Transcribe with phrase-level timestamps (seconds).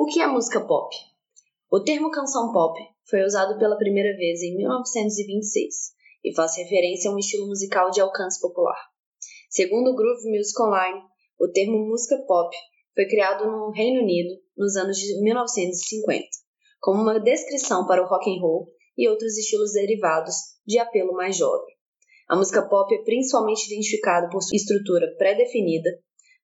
[0.00, 0.94] O que é música pop?
[1.68, 2.78] O termo canção pop
[3.10, 5.74] foi usado pela primeira vez em 1926
[6.22, 8.78] e faz referência a um estilo musical de alcance popular.
[9.50, 11.02] Segundo o Groove Music Online,
[11.40, 12.56] o termo música pop
[12.94, 16.28] foi criado no Reino Unido nos anos de 1950,
[16.78, 21.36] como uma descrição para o rock and roll e outros estilos derivados de apelo mais
[21.36, 21.74] jovem.
[22.28, 25.90] A música pop é principalmente identificada por sua estrutura pré-definida,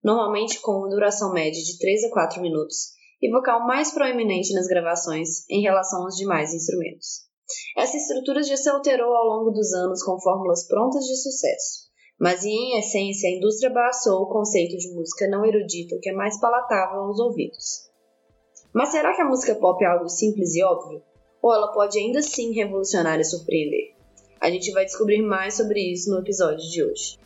[0.02, 4.66] normalmente com uma duração média de 3 a 4 minutos, e vocal mais proeminente nas
[4.66, 7.24] gravações em relação aos demais instrumentos.
[7.76, 12.44] Essa estrutura já se alterou ao longo dos anos com fórmulas prontas de sucesso, mas
[12.44, 17.00] em essência a indústria abraçou o conceito de música não erudita que é mais palatável
[17.00, 17.90] aos ouvidos.
[18.72, 21.02] Mas será que a música pop é algo simples e óbvio?
[21.42, 23.94] Ou ela pode ainda assim revolucionar e surpreender?
[24.40, 27.18] A gente vai descobrir mais sobre isso no episódio de hoje.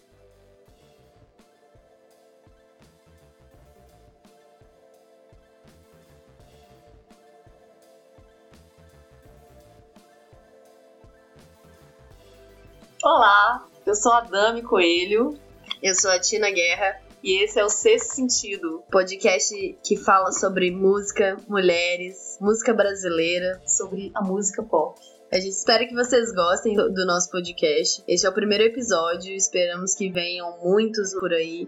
[13.89, 15.39] Eu sou a Dami Coelho.
[15.83, 17.01] Eu sou a Tina Guerra.
[17.25, 24.13] E esse é o Sexto Sentido, podcast que fala sobre música, mulheres, música brasileira, sobre
[24.15, 25.01] a música pop.
[25.33, 28.05] A gente espera que vocês gostem do, nosso podcast.
[28.07, 31.67] Este é o primeiro episódio, esperamos que venham muitos por aí.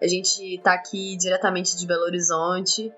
[0.00, 2.92] A gente tá aqui diretamente de Belo Horizonte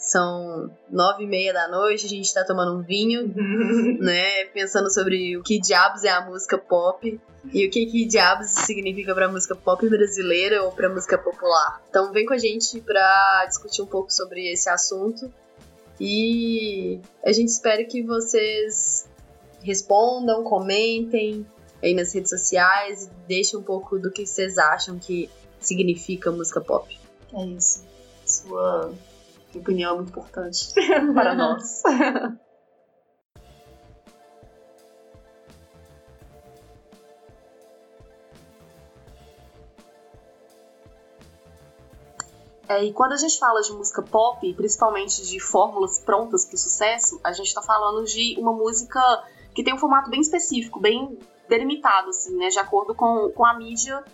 [0.00, 3.32] são nove e meia da noite, a gente tá tomando um vinho,
[4.00, 4.46] né?
[4.46, 7.20] Pensando sobre o que diabos é a música pop
[7.52, 11.82] e o que, que diabos significa pra música pop brasileira ou pra música popular.
[11.90, 15.30] Então vem com a gente pra discutir um pouco sobre esse assunto
[16.00, 19.06] e a gente espera que vocês
[19.62, 21.46] respondam, comentem
[21.82, 25.28] aí nas redes sociais e deixem um pouco do que vocês acham que
[25.60, 26.98] significa música pop.
[27.34, 27.84] É isso.
[28.24, 28.94] Sua
[29.58, 30.72] opinião é muito importante
[31.14, 31.82] para nós.
[42.70, 46.58] É, e quando a gente fala de música pop, principalmente de fórmulas prontas para o
[46.58, 49.00] sucesso, a gente está falando de uma música
[49.52, 51.18] que tem um formato bem específico, bem
[51.48, 54.04] delimitado, assim, né, de acordo com, com a mídia,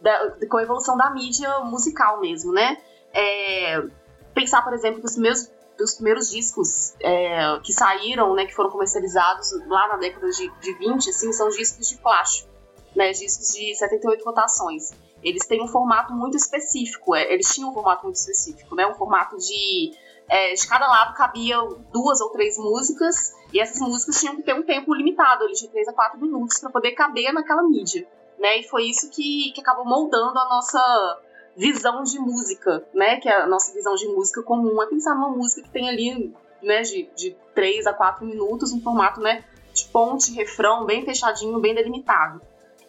[0.00, 2.78] da, com a evolução da mídia musical mesmo, né?
[3.12, 3.86] É,
[4.34, 5.50] pensar, por exemplo, que os meus
[5.80, 10.72] os primeiros discos é, que saíram, né, que foram comercializados lá na década de, de
[10.74, 12.48] 20, assim, são discos de plástico,
[12.94, 14.92] né, discos de 78 rotações.
[15.20, 18.94] Eles têm um formato muito específico, é, eles tinham um formato muito específico, né, um
[18.94, 19.92] formato de
[20.28, 21.56] é, de cada lado cabia
[21.92, 25.88] duas ou três músicas, e essas músicas tinham que ter um tempo limitado, de 3
[25.88, 28.06] a 4 minutos, para poder caber naquela mídia.
[28.38, 28.58] Né?
[28.58, 31.20] E foi isso que, que acabou moldando a nossa,
[31.56, 33.18] visão de música, né?
[33.20, 36.82] Que a nossa visão de música comum é pensar numa música que tem ali, né,
[36.82, 41.74] de, de 3 a 4 minutos, um formato, né, de ponte, refrão, bem fechadinho, bem
[41.74, 42.40] delimitado.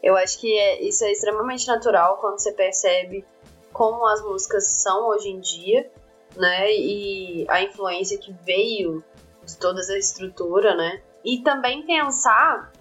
[0.02, 3.26] Eu acho que é, isso é extremamente natural quando você percebe
[3.74, 5.92] como as músicas são hoje em dia,
[6.36, 6.72] né?
[6.72, 9.04] E a influência que veio
[9.44, 11.02] de toda essa estrutura, né?
[11.24, 12.72] E também pensar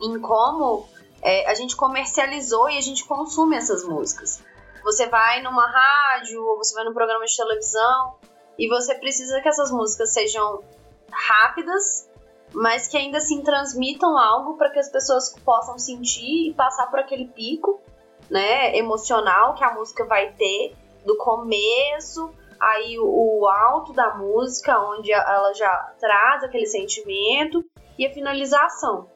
[0.00, 0.88] em como
[1.22, 4.42] é, a gente comercializou e a gente consome essas músicas.
[4.82, 8.14] Você vai numa rádio ou você vai num programa de televisão
[8.58, 10.62] e você precisa que essas músicas sejam
[11.10, 12.08] rápidas,
[12.52, 16.98] mas que ainda assim transmitam algo para que as pessoas possam sentir e passar por
[16.98, 17.80] aquele pico,
[18.28, 25.10] né, emocional que a música vai ter do começo aí o, alto da música, onde
[25.10, 27.64] ela já traz aquele sentimento
[27.98, 29.08] e a finalização.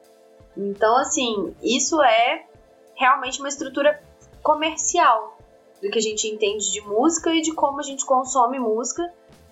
[0.57, 2.45] Então, assim, isso é
[2.95, 4.01] realmente uma estrutura
[4.41, 5.34] comercial,
[5.85, 9.03] do que a gente entende de música e de como a gente consome música,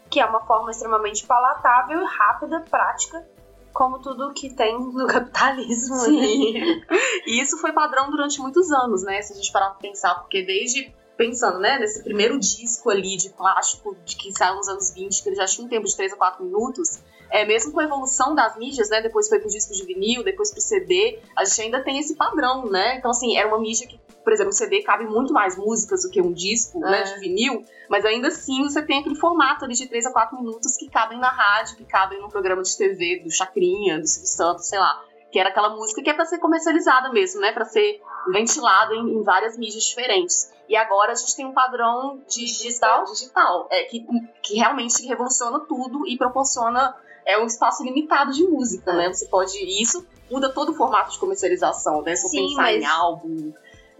[0.09, 3.25] que é uma forma extremamente palatável e rápida, prática,
[3.71, 5.95] como tudo que tem no capitalismo.
[5.95, 6.81] Sim.
[7.27, 9.21] e isso foi padrão durante muitos anos, né?
[9.21, 13.29] Se a gente parar pra pensar, porque desde pensando, né, nesse primeiro disco ali de
[13.29, 16.13] plástico de que saiu nos anos 20, que ele já tinha um tempo de 3
[16.13, 16.99] a 4 minutos,
[17.29, 20.51] é, mesmo com a evolução das mídias, né, depois foi pro disco de vinil, depois
[20.51, 22.97] pro CD, a gente ainda tem esse padrão, né?
[22.97, 26.09] Então, assim, era uma mídia que por exemplo, o CD cabe muito mais músicas do
[26.09, 27.03] que um disco, né, é.
[27.03, 30.37] né, de vinil, mas ainda assim você tem aquele formato ali de 3 a 4
[30.37, 34.27] minutos que cabem na rádio, que cabem no programa de TV do Chacrinha, do Silvio
[34.27, 35.03] Santos, sei lá.
[35.31, 37.51] Que era aquela música que é para ser comercializada mesmo, né?
[37.51, 37.99] Para ser
[38.31, 40.53] ventilada em, em, várias mídias diferentes.
[40.69, 44.05] E agora a gente tem um padrão digital, digital é, que,
[44.43, 49.11] que realmente revoluciona tudo e proporciona é um espaço limitado de música, né?
[49.11, 49.57] Você pode.
[49.81, 52.15] Isso muda todo o formato de comercialização, né?
[52.15, 52.81] Se você pensar mas...
[52.81, 53.53] em álbum,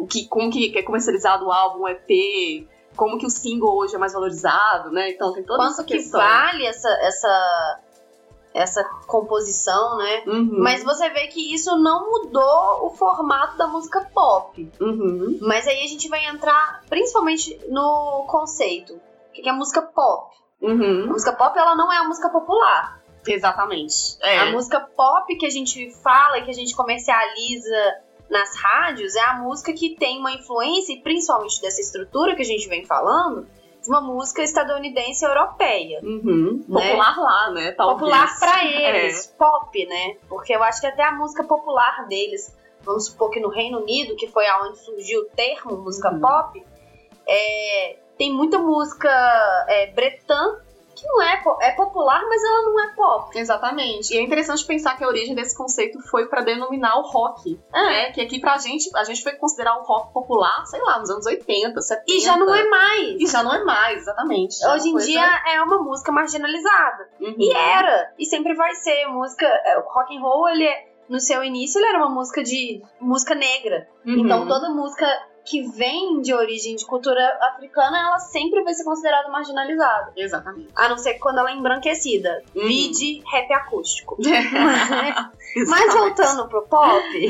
[0.03, 3.97] o que, como que é comercializado o álbum, EP, como que o single hoje é
[3.97, 5.11] mais valorizado, né?
[5.11, 6.19] Então tem toda Quanto essa que questão.
[6.19, 7.79] vale essa, essa,
[8.53, 10.23] essa composição, né?
[10.27, 10.59] Uhum.
[10.59, 14.71] Mas você vê que isso não mudou o formato da música pop.
[14.79, 15.39] Uhum.
[15.41, 18.93] Mas aí a gente vai entrar principalmente no conceito.
[18.95, 20.35] O que é música pop?
[20.61, 21.07] A Uhum.
[21.07, 23.01] música pop, ela não é a música popular.
[23.25, 24.17] Exatamente.
[24.21, 24.39] É.
[24.39, 27.95] A música pop que a gente fala e que a gente comercializa
[28.33, 32.45] nas rádios é a música que tem uma influência, e principalmente dessa estrutura que a
[32.45, 33.47] gente vem falando,
[33.81, 35.99] de uma música estadunidense europeia.
[36.01, 36.65] Uhum.
[36.67, 36.89] Né?
[36.89, 37.71] Popular lá, né?
[37.73, 37.99] Talvez.
[37.99, 40.17] Popular pra eles, pop, né?
[40.27, 44.15] Porque eu acho que até a música popular deles, vamos supor que no Reino Unido,
[44.15, 46.19] que foi aonde surgiu o termo música Uhum.
[46.19, 46.65] pop,
[47.27, 49.09] é, tem muita música
[49.67, 50.57] é, bretã
[50.95, 53.37] que não é, é popular, mas ela não é pop.
[53.37, 54.13] Exatamente.
[54.13, 57.81] E é interessante pensar que a origem desse conceito foi pra denominar o rock, É.
[57.81, 58.11] né?
[58.11, 61.25] Que aqui pra gente, a gente foi considerar o rock popular, sei lá, nos anos
[61.25, 62.03] 80, 70.
[62.11, 63.21] E já não é mais.
[63.21, 64.57] E já não é mais, exatamente.
[64.59, 67.09] Já Hoje em coisa- dia é uma música marginalizada.
[67.19, 67.35] Uhum.
[67.37, 69.05] E era, e sempre vai ser.
[69.07, 72.43] Música, é, o rock and roll, ele é, no seu início, ele era uma música
[72.43, 73.87] de música negra.
[74.05, 74.19] Uhum.
[74.25, 75.05] Então toda música
[75.45, 80.13] que vem de origem de cultura africana, ela sempre vai ser considerada marginalizada.
[80.15, 80.69] Exatamente.
[80.75, 82.43] A não ser quando ela é embranquecida.
[82.55, 82.67] Uhum.
[82.67, 84.17] Vide rap acústico.
[85.67, 87.03] Mas voltando pro pop,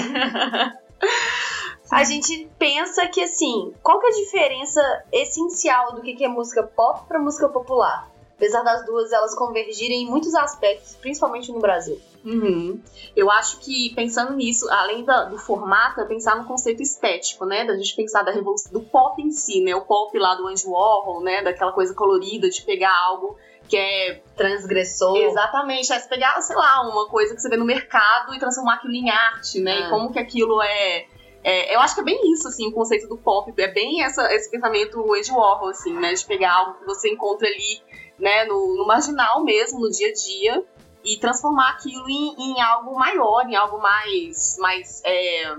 [1.92, 6.27] a gente pensa que assim, qual que é a diferença essencial do que que é
[6.27, 8.12] música pop pra música popular?
[8.35, 12.00] Apesar das duas elas convergirem em muitos aspectos, principalmente no Brasil.
[12.25, 12.81] Uhum.
[13.15, 17.63] Eu acho que pensando nisso, além da- do formato, é pensar no conceito estético, né?
[17.65, 19.75] Da gente pensar da revolução do pop em si, né?
[19.75, 21.41] O pop lá do Andy Warhol, né?
[21.44, 23.38] Daquela coisa colorida de pegar algo
[23.68, 25.15] que é Transgressor.
[25.18, 28.75] exatamente, é se pegar, sei lá, uma coisa que você vê no mercado e transformar
[28.75, 29.81] aquilo em arte, né?
[29.83, 29.88] É.
[29.88, 31.06] E como que aquilo é,
[31.44, 34.33] é- eu acho que é bem isso, assim, o conceito do pop, é bem essa,
[34.33, 36.13] esse pensamento Andy Warhol, assim, né?
[36.13, 37.81] De pegar algo que você encontra ali,
[38.19, 40.63] né, no, no marginal mesmo, no dia a dia,
[41.04, 45.56] e transformar aquilo em, em algo maior, em algo mais, mais, é,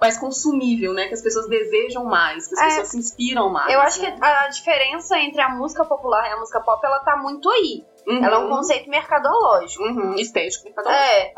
[0.00, 1.08] mais consumível, né?
[1.08, 2.64] Que as pessoas desejam mais, que as É.
[2.66, 3.72] pessoas se inspiram mais.
[3.72, 4.18] Eu acho que né?
[4.20, 7.84] a diferença entre a música popular e a música pop, ela tá muito aí.
[8.06, 8.24] Uhum.
[8.24, 9.82] Ela é um conceito mercadológico.
[9.82, 11.32] Uhum, estético, É.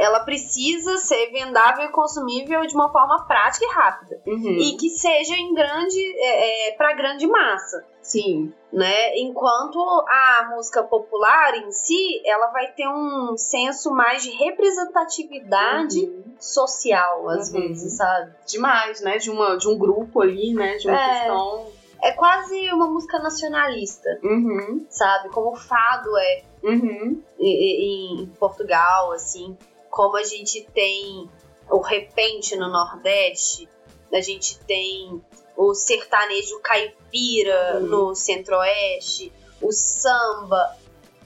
[0.00, 4.20] Ela precisa ser vendável e consumível de uma forma prática e rápida.
[4.26, 4.56] Uhum.
[4.58, 7.84] E que seja em grande, é, é, para grande massa.
[8.02, 8.52] Sim.
[8.72, 9.18] Né?
[9.18, 16.24] Enquanto a música popular em si, ela vai ter um senso mais de representatividade Uhum.
[16.38, 17.60] social, às Uhum.
[17.68, 18.32] vezes, sabe?
[18.46, 19.18] demais, né?
[19.18, 20.76] De, uma, de um grupo ali, né?
[20.76, 21.08] De uma É.
[21.18, 21.66] questão.
[22.02, 25.28] É quase uma música nacionalista, Uhum, sabe?
[25.28, 29.56] Como o fado é uhum, em, em Portugal, assim,
[29.90, 31.28] como a gente tem
[31.68, 33.68] o repente no Nordeste,
[34.12, 35.22] a gente tem
[35.56, 37.86] o sertanejo caipira Uhum.
[37.86, 40.76] no Centro-Oeste, o samba,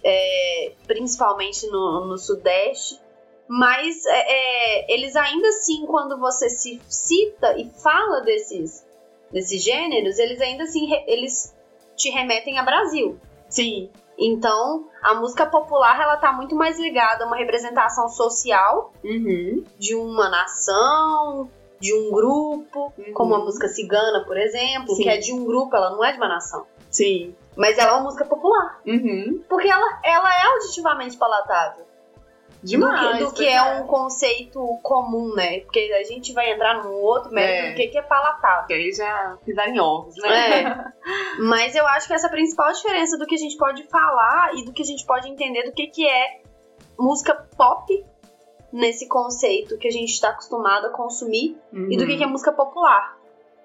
[0.02, 3.00] é, principalmente no, no Sudeste.
[3.46, 8.86] Mas é, é, eles ainda assim, quando você se cita e fala desses,
[9.30, 11.54] desses gêneros, eles ainda assim eles
[11.94, 13.20] te remetem a Brasil.
[13.48, 13.90] Sim.
[14.18, 19.62] Então, a música popular ela tá muito mais ligada a uma representação social Uhum.
[19.78, 21.48] de uma nação,
[21.80, 23.12] de um grupo, Uhum.
[23.12, 25.02] como a música cigana, por exemplo, Sim.
[25.02, 26.66] que é de um grupo, ela não é de uma nação.
[26.90, 27.34] Sim.
[27.56, 29.42] Mas ela é uma música popular, Uhum.
[29.48, 31.84] porque ela, ela é auditivamente palatável.
[32.64, 33.18] Demais.
[33.18, 35.60] do que, do que é um conceito comum, né?
[35.60, 37.70] Porque a gente vai entrar num outro mérito É.
[37.70, 38.60] do que, que é palatável.
[38.60, 40.62] Porque aí já pisar em ovos, né?
[40.62, 40.84] É.
[41.44, 44.54] Mas eu acho que essa é a principal diferença do que a gente pode falar
[44.56, 46.40] e do que a gente pode entender do que, que é
[46.98, 48.04] música pop
[48.72, 52.50] nesse conceito que a gente está acostumado a consumir e do que, que é música
[52.52, 53.16] popular.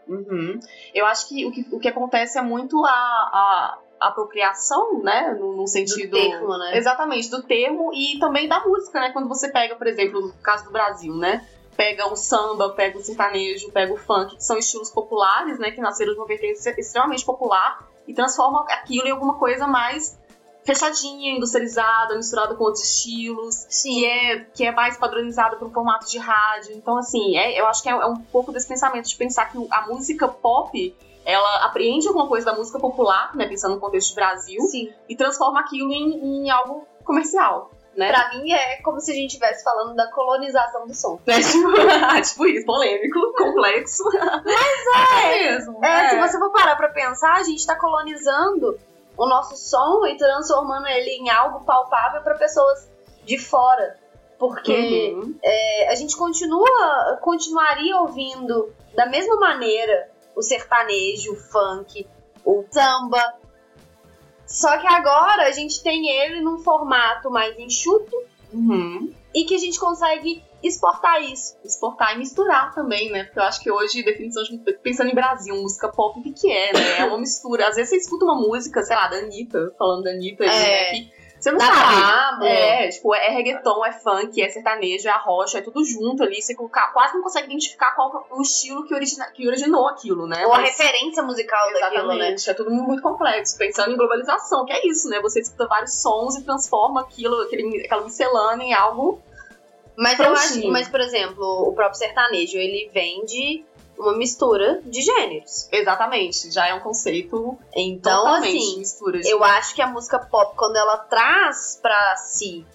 [0.07, 0.59] Uhum.
[0.93, 5.35] Eu acho que o, que o que acontece é muito a, a apropriação, né?
[5.39, 6.11] No, no sentido.
[6.11, 6.77] Do termo, né?
[6.77, 9.11] Exatamente, do termo e também da música, né?
[9.11, 11.45] Quando você pega, por exemplo, no caso do Brasil, né?
[11.75, 15.71] Pega o samba, pega o sertanejo, pega o funk, que são estilos populares, né?
[15.71, 20.19] Que nasceram de uma vertente extremamente popular e transformam aquilo em alguma coisa mais
[20.63, 26.07] fechadinha, industrializada, misturada com outros estilos, que é, que é mais padronizada para um formato
[26.07, 26.75] de rádio.
[26.75, 29.57] Então, assim, é, eu acho que é, é um pouco desse pensamento de pensar que
[29.71, 30.95] a música pop
[31.31, 34.91] ela apreende alguma coisa da música popular, né, pensando no contexto de Brasil, Sim.
[35.07, 38.07] e transforma aquilo em, em algo comercial, né?
[38.09, 41.19] Pra mim é como se a gente estivesse falando da colonização do som.
[41.27, 41.73] É, tipo,
[42.23, 44.03] tipo isso, polêmico, complexo.
[44.05, 45.83] Mas é, mesmo.
[45.83, 48.79] É, se você for parar pra pensar, a gente tá colonizando
[49.17, 52.87] o nosso som e transformando ele em algo palpável pra pessoas
[53.25, 53.97] de fora.
[54.37, 55.35] Porque Uhum.
[55.43, 60.09] é, a gente continua, continuaria ouvindo da mesma maneira
[60.39, 62.07] o sertanejo, o funk,
[62.45, 63.35] o samba.
[64.47, 68.15] Só que agora a gente tem ele num formato mais enxuto
[68.51, 69.13] Uhum.
[69.31, 71.55] e que a gente consegue exportar isso.
[71.63, 73.25] Exportar e misturar também, né?
[73.25, 76.51] Porque eu acho que hoje, definição de, pensando em Brasil, música pop, o que, que
[76.51, 76.99] é, né?
[76.99, 77.67] É uma mistura.
[77.67, 80.91] Às vezes você escuta uma música, sei lá, da Anitta, falando da Anitta, ali, né?
[80.91, 82.47] Que você não sabe.
[82.47, 86.41] É, tipo, é reggaeton, é funk, é sertanejo, é arrocha, é tudo junto ali.
[86.41, 90.45] Você quase não consegue identificar qual o estilo que, origina, que originou aquilo, né?
[90.45, 92.35] Ou a Mas- referência musical daquilo, né?
[92.47, 93.57] É tudo muito complexo.
[93.57, 95.19] Pensando em globalização, que é isso, né?
[95.21, 99.21] Você escuta vários sons e transforma aquilo, aquele, aquela miscelânea em algo.
[99.97, 103.65] Mas eu acho, mas por exemplo, o próprio sertanejo, ele vem de
[103.99, 105.67] uma mistura de gêneros.
[105.71, 110.17] Exatamente, já é um conceito Então, totalmente assim, mistura de eu acho que a música
[110.19, 112.65] pop, quando ela traz pra si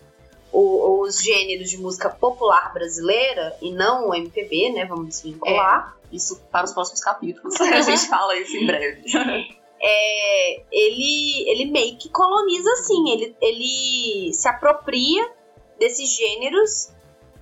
[0.53, 4.85] o- os gêneros de música popular brasileira e não o MPB, né?
[4.85, 5.97] Vamos desvincular.
[6.13, 7.55] isso para os próximos capítulos.
[7.61, 9.03] a gente fala isso em breve.
[9.87, 15.31] É, ele, ele meio que coloniza assim, ele, ele se apropria
[15.79, 16.89] desses gêneros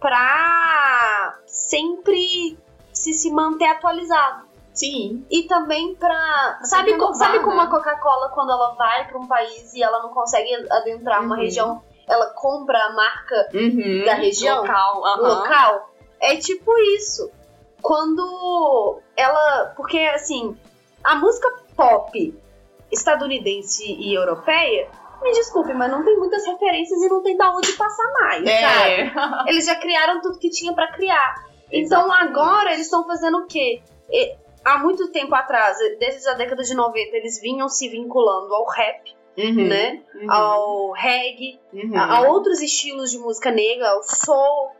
[0.00, 2.58] pra sempre
[3.02, 4.47] se, se manter atualizado.
[4.73, 5.26] Sim.
[5.30, 6.59] E também pra.
[6.62, 7.62] Sabe, sabe como né?
[7.62, 11.40] a Coca-Cola, quando ela vai pra um país e ela não consegue adentrar uma Uhum.
[11.42, 14.04] região, ela compra a marca Uhum.
[14.06, 14.62] Da região?
[14.62, 15.04] Local.
[15.06, 15.28] aham.
[15.40, 15.90] local?
[16.21, 17.30] É tipo isso.
[17.82, 19.73] Quando ela.
[19.76, 20.56] Porque, assim,
[21.04, 22.35] a música pop
[22.90, 24.88] estadunidense e europeia,
[25.23, 28.90] me desculpe, mas não tem muitas referências e não tem da onde passar mais, sabe?
[28.90, 29.12] É.
[29.50, 31.44] Eles já criaram tudo que tinha pra criar.
[31.73, 33.81] Então agora eles estão fazendo o quê?
[34.11, 38.67] E- há muito tempo atrás, desde a década de 90, eles vinham se vinculando ao
[38.67, 39.67] rap, Uhum.
[39.69, 40.02] né?
[40.14, 40.31] Uhum.
[40.31, 41.97] Ao reggae, Uhum.
[41.97, 44.73] a, a outros estilos de música negra, ao soul.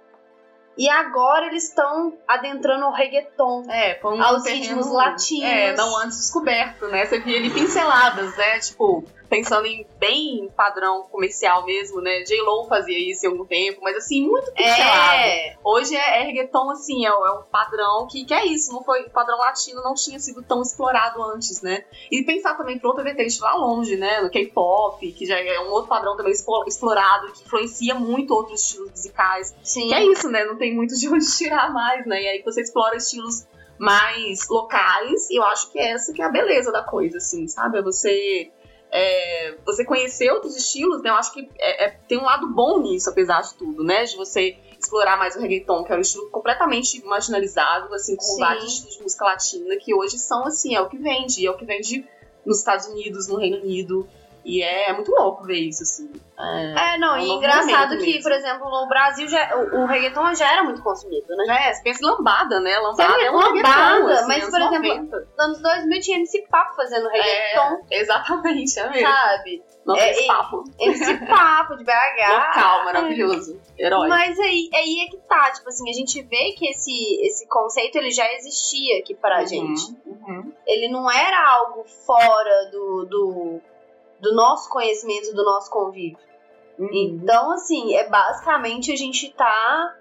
[0.77, 3.65] E agora eles estão adentrando ao reggaeton.
[3.71, 5.45] É, um aos terreno, ritmos latinos.
[5.51, 7.05] É, não antes descoberto, né?
[7.05, 8.59] Você via ali pinceladas, né?
[8.59, 12.23] Tipo, pensando em bem padrão comercial mesmo, né?
[12.23, 15.15] J-Lo fazia isso em algum tempo, mas assim, muito pincelado.
[15.15, 18.85] É, Hoje é, é reggaeton, assim, é, é um padrão que, que é isso, não
[18.85, 21.83] foi, o padrão latino não tinha sido tão explorado antes, né?
[22.11, 24.21] E pensar também para outra vertente lá longe, né?
[24.21, 28.91] No K-pop, que já é um outro padrão também explorado, que influencia muito outros estilos
[28.91, 29.57] musicais.
[29.63, 29.89] sim.
[29.89, 30.45] Que é isso, né?
[30.45, 32.23] Não tem muito de onde tirar mais, né?
[32.23, 33.47] E aí você explora estilos
[33.79, 37.79] mais locais, e eu acho que essa que é a beleza da coisa, assim, sabe?
[37.79, 38.53] É você.
[38.93, 41.09] É, você conhecer outros estilos, né?
[41.09, 44.05] Eu acho que é- é- tem um lado bom nisso, apesar de tudo, né?
[44.05, 48.41] De você explorar mais o reggaeton, que é um estilo completamente marginalizado, assim, como Sim.
[48.41, 51.57] vários estilos de música latina, que hoje são, assim, é o que vende, é o
[51.57, 52.05] que vende
[52.45, 54.07] nos Estados Unidos, no Reino Unido.
[54.45, 56.11] E é, é muito louco ver isso, assim.
[56.39, 58.23] É, É, não, É um e engraçado que, mesmo.
[58.23, 61.45] por exemplo, no Brasil já, o, o reggaeton já era muito consumido, né?
[61.47, 62.77] Já é, você pensa em lambada, né?
[62.79, 65.17] Lambada é um Lambada, assim, mas, por exemplo, 90.
[65.21, 69.09] Nos anos 2000 tinha MC Papo fazendo reggaeton, É, exatamente, é mesmo.
[69.09, 69.63] sabe?
[69.85, 70.65] Nossa, É, esse papo.
[70.79, 72.29] MC Papo de BH.
[72.33, 73.61] Local, maravilhoso.
[73.79, 74.09] Herói.
[74.09, 77.97] Mas aí, aí é que tá, tipo assim, a gente vê que esse, esse conceito
[77.99, 79.97] ele já existia aqui pra Uhum, gente.
[80.07, 80.53] uhum.
[80.67, 83.61] Ele não era algo fora do, do,
[84.23, 86.17] do nosso conhecimento, do nosso convívio.
[86.79, 86.89] Uhum.
[86.93, 89.97] Então, assim, é basicamente a gente tá.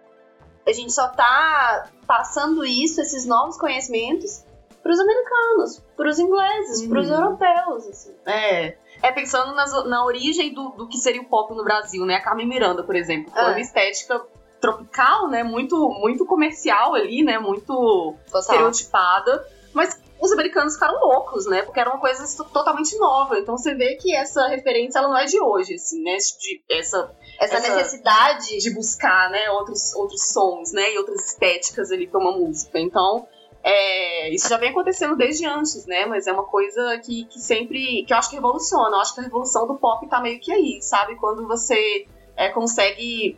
[0.65, 4.45] A gente só tá passando isso, esses novos conhecimentos,
[4.83, 6.89] pros americanos, pros ingleses, Uhum.
[6.89, 8.15] pros europeus, assim.
[8.25, 8.77] É.
[9.01, 12.15] É pensando nas- na origem do, do que seria o pop no Brasil, né?
[12.15, 13.31] A Carmen Miranda, por exemplo.
[13.33, 13.47] Foi Ah.
[13.49, 14.21] uma estética
[14.59, 15.41] tropical, né?
[15.43, 17.39] Muito, muito comercial ali, né?
[17.39, 19.45] Muito estereotipada.
[19.73, 21.63] Mas os americanos ficaram loucos, né?
[21.63, 22.23] Porque era uma coisa
[22.53, 23.39] totalmente nova.
[23.39, 26.15] Então você vê que essa referência ela não é de hoje, assim, né?
[26.17, 31.91] De, essa Essa, essa- necessidade de buscar, né, outros, outros sons, né, e outras estéticas
[31.91, 32.79] ali para uma música.
[32.79, 33.27] Então,
[33.63, 38.03] é, isso já vem acontecendo desde antes, né, mas é uma coisa que, que sempre,
[38.05, 38.95] que eu acho que revoluciona.
[38.97, 41.15] Eu acho que a revolução do pop tá meio que aí, sabe?
[41.15, 42.05] Quando você
[42.37, 43.37] é, consegue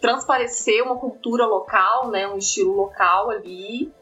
[0.00, 3.92] transparecer uma cultura local, né, um estilo local ali.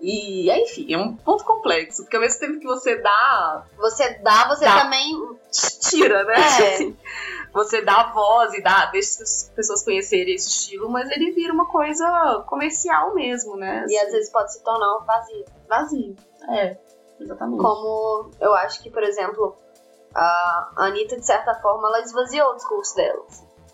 [0.00, 4.48] E, enfim, é um ponto complexo, porque ao mesmo tempo que você dá você dá,
[4.48, 4.80] você Dá.
[4.82, 5.38] também.
[5.90, 6.34] tira, né?
[6.34, 6.74] É.
[6.74, 6.96] Assim,
[7.52, 11.52] você dá a voz e dá, deixa as pessoas conhecerem esse estilo, mas ele vira
[11.52, 13.84] uma coisa comercial mesmo, né?
[13.88, 15.44] E Assim, às vezes pode se tornar um vazio.
[15.68, 16.16] vazio.
[16.48, 16.76] É,
[17.20, 17.60] exatamente.
[17.60, 19.56] Como eu acho que, por exemplo,
[20.14, 23.22] a Anitta, de certa forma, ela esvaziou o discurso dela.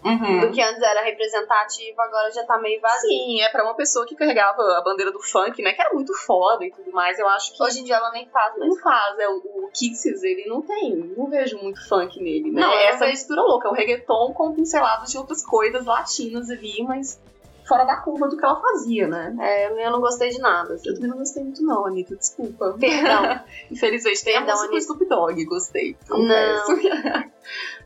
[0.06, 0.40] Uhum.
[0.40, 3.08] Do que antes era representativo, agora já tá meio vazio.
[3.08, 5.72] Sim, é pra uma pessoa que carregava a bandeira do funk, né?
[5.72, 7.18] Que era muito foda e tudo mais.
[7.18, 8.70] Eu acho que Hoje em dia ela nem faz mais.
[8.70, 9.18] não faz.
[9.18, 10.94] É, o, o Kisses, ele não tem.
[11.16, 12.60] Não vejo muito funk nele, né?
[12.60, 13.66] Não, é essa mistura louca.
[13.66, 17.20] É um reggaeton com pinceladas de outras coisas latinas ali, mas
[17.66, 19.34] fora da curva do que ela fazia, né?
[19.40, 20.74] É, eu não gostei de nada.
[20.74, 20.88] Assim.
[20.88, 22.76] Eu também não gostei muito, não, Anitta, desculpa.
[22.78, 23.40] Perdão.
[23.70, 24.78] Infelizmente, tem Perdão, a música do.
[24.78, 25.96] Snoop Dogg, gostei.
[26.08, 27.26] Não.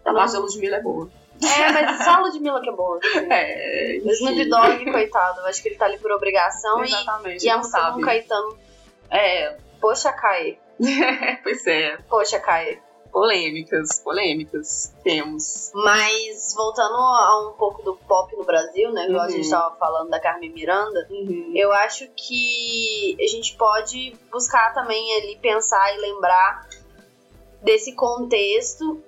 [0.05, 1.11] A parte da Ludmilla é boa.
[1.43, 2.99] É, mas só a Ludmilla que é boa.
[2.99, 3.27] assim.
[3.31, 7.45] É, O Snoop Dogg, coitado, acho que ele tá ali por obrigação e, Exatamente.
[7.45, 8.59] e a não música do Caetano,
[9.11, 10.57] É, poxa, Caê.
[11.43, 11.97] pois é.
[12.09, 12.79] Poxa, Caê.
[13.13, 14.95] Polêmicas, polêmicas.
[15.03, 15.73] Temos.
[15.75, 19.07] Mas voltando a um pouco do pop no Brasil, né?
[19.09, 19.31] Igual a Uhum.
[19.33, 21.09] gente tava falando da Carmen Miranda,
[21.55, 26.69] eu acho que a gente pode buscar também ali pensar e lembrar
[27.63, 29.03] desse contexto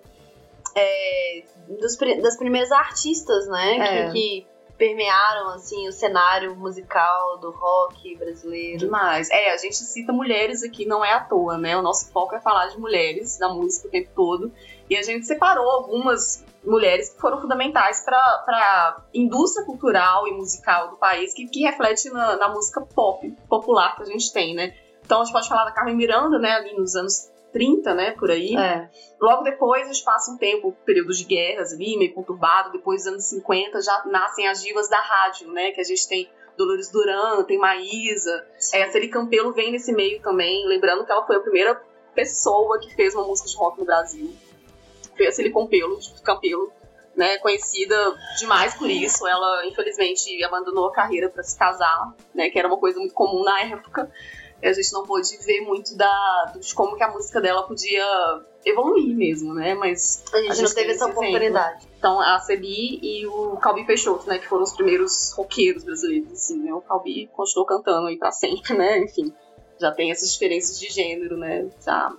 [0.75, 3.79] é, dos, das primeiras artistas, né?
[3.79, 4.07] É.
[4.07, 8.79] Que, que permearam assim o cenário musical do rock brasileiro.
[8.79, 9.31] Demais.
[9.31, 11.77] É, a gente cita mulheres aqui, não é à toa, né?
[11.77, 14.53] O nosso foco é falar de mulheres da música o tempo todo.
[14.91, 20.91] E a gente separou algumas mulheres que foram fundamentais para a indústria cultural e musical
[20.91, 24.75] do país, que, que reflete na, na música pop, popular que a gente tem, né?
[25.05, 28.31] Então a gente pode falar da Carmen Miranda, né, ali nos anos 30, né, por
[28.31, 28.57] aí.
[28.57, 28.89] É.
[29.21, 32.73] Logo depois, a gente passa um tempo, período de guerras ali, meio conturbado.
[32.73, 35.71] Depois dos anos 50, já nascem as divas da rádio, né?
[35.71, 38.47] Que a gente tem Dolores Duran, tem Maísa.
[38.73, 40.67] É, a Celi Campelo vem nesse meio também.
[40.67, 41.81] Lembrando que ela foi a primeira
[42.15, 44.35] pessoa que fez uma música de rock no Brasil.
[45.17, 46.73] Foi a Celi Campelo, Campelo
[47.17, 47.39] né?
[47.39, 47.97] Conhecida
[48.39, 49.27] demais por isso.
[49.27, 52.51] Ela, infelizmente, abandonou a carreira para se casar, né?
[52.51, 54.11] Que era uma coisa muito comum na época.
[54.63, 58.05] A gente não pôde ver muito da, de como que a música dela podia
[58.65, 59.75] evoluir mesmo, né?
[59.75, 61.89] Mas A gente, A gente não teve essa oportunidade.
[61.99, 66.59] então a Cebi e o Calbi Peixoto, né, que foram os primeiros roqueiros brasileiros, assim,
[66.63, 66.73] né?
[66.73, 69.01] O Calbi continuou cantando aí pra sempre, né?
[69.01, 69.33] Enfim,
[69.81, 71.69] já tem essas diferenças de gênero, né?
[71.85, 72.13] Já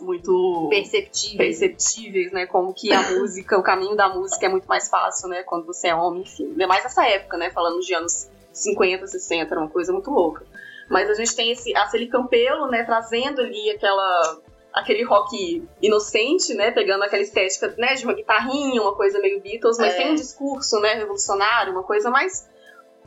[0.00, 1.38] muito Perceptível.
[1.38, 2.46] perceptíveis, né?
[2.46, 5.42] Como que a música, o caminho da música é muito mais fácil, né?
[5.42, 6.50] Quando você é homem, enfim.
[6.50, 7.50] Ainda mais nessa época, né?
[7.50, 10.44] Falando de anos 50, 60, era uma coisa muito louca.
[10.88, 12.84] Mas a gente tem esse, a Celi Campelo, né?
[12.84, 14.38] Trazendo ali aquela
[14.72, 16.70] aquele rock inocente, né?
[16.70, 17.94] Pegando aquela estética, né?
[17.94, 19.96] De uma guitarrinha, uma coisa meio Beatles, mas É.
[19.96, 20.94] tem um discurso, né?
[20.94, 22.46] Revolucionário, uma coisa mais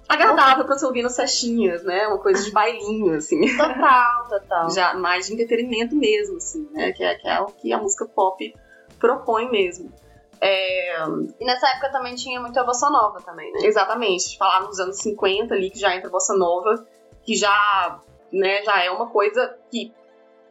[0.08, 2.08] agradável pra você ouvir nas festinhas, né?
[2.08, 4.70] Uma coisa de bailinho, assim Total, total.
[4.72, 6.92] já mais de entretenimento mesmo, assim, né?
[6.92, 8.54] Que é, que é o que a música pop
[9.00, 9.94] propõe mesmo.
[10.42, 11.04] É,
[11.40, 13.60] E nessa época também tinha muito a bossa nova também, né?
[13.64, 16.86] exatamente, falar nos anos 50 ali, que já entra a bossa nova,
[17.30, 18.02] que já,
[18.34, 19.94] né, já é uma coisa que,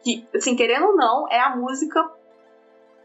[0.01, 2.09] que, assim, querendo ou não, é a música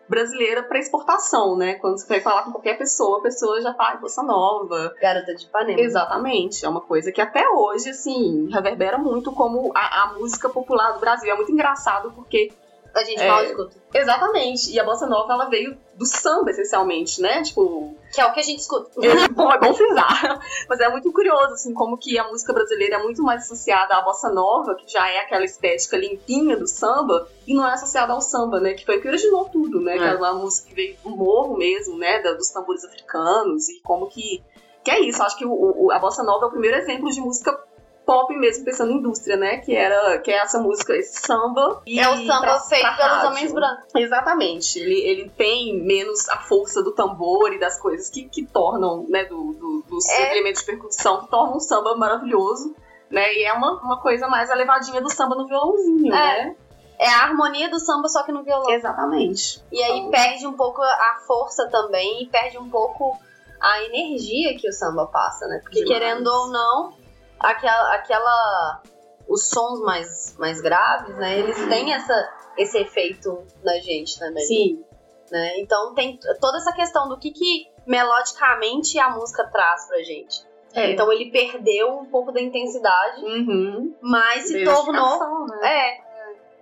[0.09, 1.75] brasileira para exportação, né?
[1.75, 5.35] Quando você vai falar com qualquer pessoa, a pessoa já fala "Ai, bossa nova, Garota
[5.35, 5.81] de Ipanema.
[5.81, 10.93] Exatamente, é uma coisa que até hoje, assim, reverbera muito como a, a música popular
[10.93, 11.33] do Brasil.
[11.33, 12.53] É muito engraçado porque
[12.95, 13.27] A gente É.
[13.29, 13.77] mal escuta.
[13.93, 14.71] Exatamente.
[14.73, 17.43] E a bossa nova, ela veio do samba, essencialmente, né?
[17.43, 18.89] Tipo, Que é o que a gente escuta.
[19.05, 20.41] é bom, é bom frisar.
[20.69, 24.03] Mas é muito curioso, assim, como que a música brasileira é muito mais associada à
[24.03, 28.21] bossa nova, que já é aquela estética limpinha do samba, e não é associada ao
[28.21, 28.75] samba, né?
[28.75, 29.97] Que foi o que originou tudo, né?
[29.97, 29.99] É.
[29.99, 32.21] Que é uma música que veio do morro mesmo, né?
[32.23, 34.43] Dos tambores africanos, e como que...
[34.85, 35.51] Que é isso, acho que o,
[35.87, 37.59] o- a bossa nova é o primeiro exemplo de música
[38.05, 39.59] pop mesmo, pensando em indústria, né?
[39.59, 41.83] Que era que é essa música, esse samba.
[41.87, 43.95] É o samba pra- feito pra pelos homens brancos.
[43.95, 44.79] Exatamente.
[44.79, 49.25] Ele, ele tem menos a força do tambor e das coisas que, que tornam, né,
[49.25, 50.33] do, do- dos É.
[50.33, 52.75] elementos de percussão, que tornam um samba maravilhoso,
[53.11, 53.33] né?
[53.35, 56.45] E é uma, uma coisa mais elevadinha do samba no violãozinho, É.
[56.45, 56.57] né?
[56.99, 58.71] É a harmonia do samba, só que no violão.
[58.71, 59.61] Exatamente.
[59.73, 63.19] E aí Então- perde um pouco a força também e perde um pouco
[63.61, 65.59] a energia que o samba passa, né?
[65.63, 65.99] Porque Demais.
[65.99, 66.93] querendo ou não,
[67.39, 68.83] aquela, aquela
[69.29, 71.39] os sons mais, mais graves, né?
[71.39, 74.45] Eles têm essa, esse efeito na gente também.
[74.45, 74.85] Sim.
[75.31, 75.59] Né?
[75.61, 80.45] Então tem toda essa questão do que, que melodicamente a música traz pra gente.
[80.75, 80.91] É.
[80.93, 83.95] Então ele perdeu um pouco da intensidade, Uhum.
[84.03, 85.69] mas se tornou né?
[85.69, 86.05] é.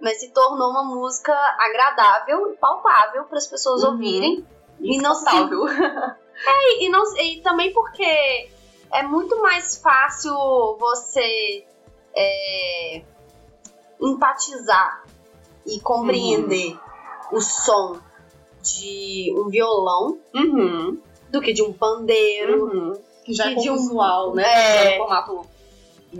[0.00, 3.90] Mas se tornou uma música agradável e palpável para as pessoas Uhum.
[3.92, 4.46] ouvirem.
[4.80, 5.26] E E não se-.
[6.44, 8.50] E, e não, e também porque
[8.92, 10.32] é muito mais fácil
[10.78, 11.64] você
[12.14, 13.02] é,
[14.00, 15.04] empatizar
[15.66, 16.76] e compreender
[17.30, 17.98] o som
[18.62, 20.98] de um violão Uhum.
[21.30, 22.64] do que de um pandeiro.
[22.64, 23.02] Uhum.
[23.24, 24.42] Que já é de um- usual, né?
[24.44, 24.84] É.
[24.84, 25.46] Já no formato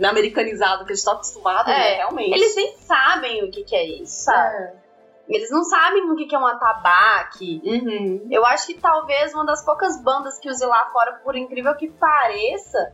[0.01, 1.73] americanizado que a gente tá acostumado, É.
[1.77, 1.93] né?
[1.97, 2.31] Realmente.
[2.33, 4.55] Eles nem sabem o que, que é isso, sabe?
[4.55, 4.82] É.
[5.27, 7.61] Eles não sabem o que, é um atabaque.
[7.63, 8.27] Uhum.
[8.29, 11.89] Eu acho que talvez uma das poucas bandas que use lá fora, por incrível que
[11.89, 12.93] pareça,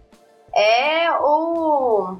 [0.54, 2.18] é o.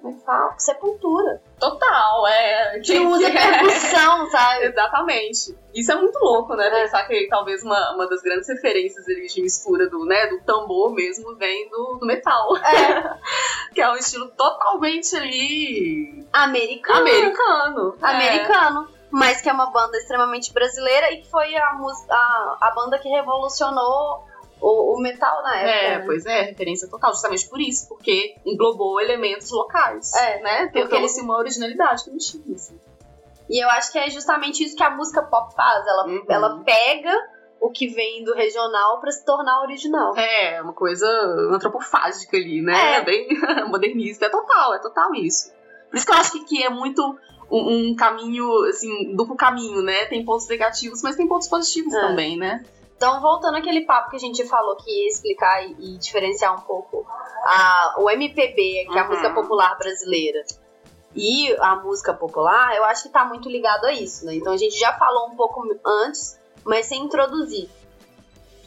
[0.00, 0.54] Como é que fala?
[0.58, 1.40] Sepultura.
[1.58, 2.80] Total, é.
[2.80, 4.64] Que usa percussão, sabe?
[4.66, 5.56] Exatamente.
[5.74, 6.70] Isso é muito louco, né?
[6.70, 10.92] Pensar que talvez uma, uma das grandes referências ali de mistura do, né, do tambor
[10.92, 12.56] mesmo vem do, do metal.
[12.56, 13.18] É.
[13.74, 16.26] que é um estilo totalmente ali.
[16.32, 17.00] Americano.
[17.00, 17.96] Americano.
[18.00, 18.06] É.
[18.06, 18.88] Americano.
[19.10, 21.66] Mas que é uma banda extremamente brasileira e que foi a,
[22.10, 24.24] a, a banda que revolucionou
[24.66, 25.70] o, o metal na época.
[25.76, 26.04] É, né?
[26.06, 30.12] pois é, referência total, justamente por isso, porque englobou elementos locais.
[30.14, 30.66] É, né?
[30.66, 32.54] porque Tornou-se uma originalidade que não tinha.
[32.54, 32.78] Assim.
[33.50, 35.86] E eu acho que é justamente isso que a música pop faz.
[35.86, 36.24] Ela, Uhum.
[36.28, 37.14] ela pega
[37.60, 40.16] o que vem do regional pra se tornar original.
[40.16, 41.06] É, uma coisa
[41.52, 42.96] antropofágica ali, né?
[42.96, 43.04] É.
[43.04, 43.28] Bem
[43.68, 44.26] modernista.
[44.26, 45.52] É total, é total isso.
[45.90, 47.02] Por isso que eu acho que, que é muito
[47.50, 50.06] um, um caminho, assim, duplo caminho, né?
[50.06, 52.00] Tem pontos negativos, mas tem pontos positivos É.
[52.00, 52.64] também, né?
[52.96, 56.60] Então, voltando àquele papo que a gente falou que ia explicar e, e diferenciar um
[56.60, 57.04] pouco
[57.44, 59.10] a, o MPB, que é a Uhum.
[59.10, 60.42] música popular brasileira,
[61.14, 64.34] e a música popular, eu acho que tá muito ligado a isso, né?
[64.34, 67.70] Então a gente já falou um pouco antes, mas sem introduzir.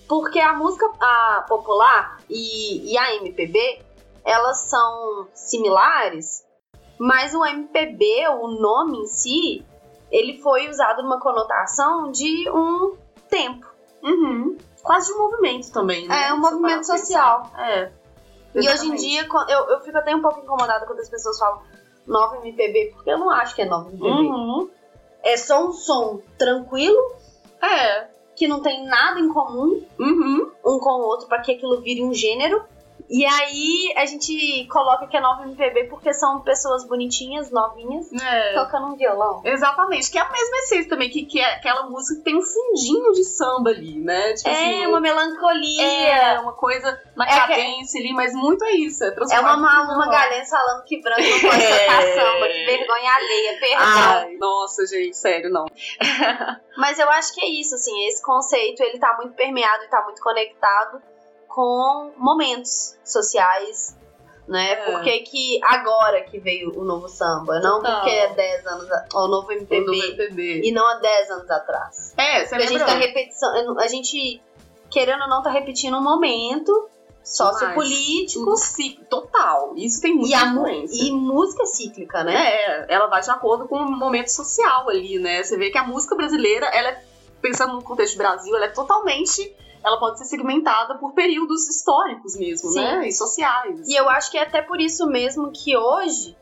[0.07, 3.81] Porque a música a popular e, e a MPB,
[4.23, 6.45] elas são similares,
[6.97, 9.65] mas o MPB, o nome em si,
[10.09, 12.95] ele foi usado numa conotação de um
[13.29, 13.66] tempo.
[14.03, 14.57] Uhum.
[14.83, 16.27] Quase um movimento também, né?
[16.27, 17.51] É, um movimento social.
[17.57, 17.91] É.
[18.55, 19.01] E hoje em Exatamente.
[19.05, 21.61] dia, eu, eu fico até um pouco incomodada quando as pessoas falam
[22.05, 24.07] nova MPB, porque eu não acho que é nova MPB.
[24.09, 24.69] Uhum.
[25.23, 26.97] É só um som tranquilo,
[27.61, 28.07] É.
[28.35, 30.51] que não tem nada em comum Uhum.
[30.65, 32.63] um com o outro para que aquilo vire um gênero.
[33.09, 38.53] E aí a gente coloca que é nova MPB porque são pessoas bonitinhas, novinhas, É.
[38.53, 39.41] tocando um violão.
[39.45, 42.41] Exatamente, que é a mesma essência também, que, que é aquela música que tem um
[42.41, 44.33] fundinho de samba ali, né?
[44.33, 45.83] Tipo assim, É uma melancolia.
[45.83, 49.03] É, uma coisa na É que- cadência ali, mas muito é isso.
[49.03, 52.13] É, É uma, uma, tudo uma numa- galera falando que branco não pode tocar É.
[52.13, 53.77] samba, que vergonha alheia, perdão.
[53.79, 55.65] Ai, nossa, gente, sério, não.
[56.77, 60.03] Mas eu acho que é isso, assim, esse conceito ele tá muito permeado e tá
[60.03, 61.01] muito conectado
[61.57, 63.97] com momentos sociais,
[64.47, 64.73] né?
[64.73, 64.91] É.
[64.91, 67.95] Porque que agora que veio o novo samba, não Total.
[68.01, 70.61] porque é 10 anos, o novo MPB, Do MPB.
[70.63, 72.13] e não há 10 anos atrás.
[72.15, 74.39] É, você Porque a gente tá repetindo, a gente
[74.91, 76.87] querendo ou não tá repetindo um momento
[77.23, 79.73] sociopolítico ciclo, total.
[79.75, 81.03] Isso tem muita e, influência.
[81.07, 82.35] e música cíclica, né?
[82.35, 85.41] É, ela vai de acordo com o momento social ali, né?
[85.41, 87.03] Você vê que a música brasileira, ela é,
[87.41, 89.55] pensando no contexto do Brasil, ela é totalmente.
[89.83, 92.81] Ela pode ser segmentada por períodos históricos mesmo, Sim.
[92.81, 93.07] né?
[93.07, 93.87] E sociais.
[93.87, 96.35] E eu acho que é até por isso mesmo que hoje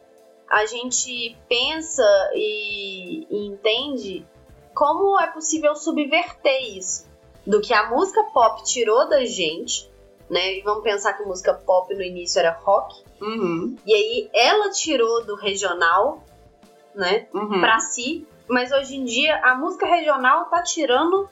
[0.49, 4.25] a gente pensa e, e entende
[4.73, 7.05] como é possível subverter isso.
[7.45, 9.89] Do que a música pop tirou da gente,
[10.29, 10.57] né?
[10.57, 13.03] E vamos pensar que música pop no início era rock.
[13.21, 16.23] Uhum, E aí ela tirou do regional,
[16.93, 17.27] né?
[17.33, 17.59] uhum.
[17.61, 18.27] Pra si.
[18.47, 21.27] Mas hoje em dia a música regional tá tirando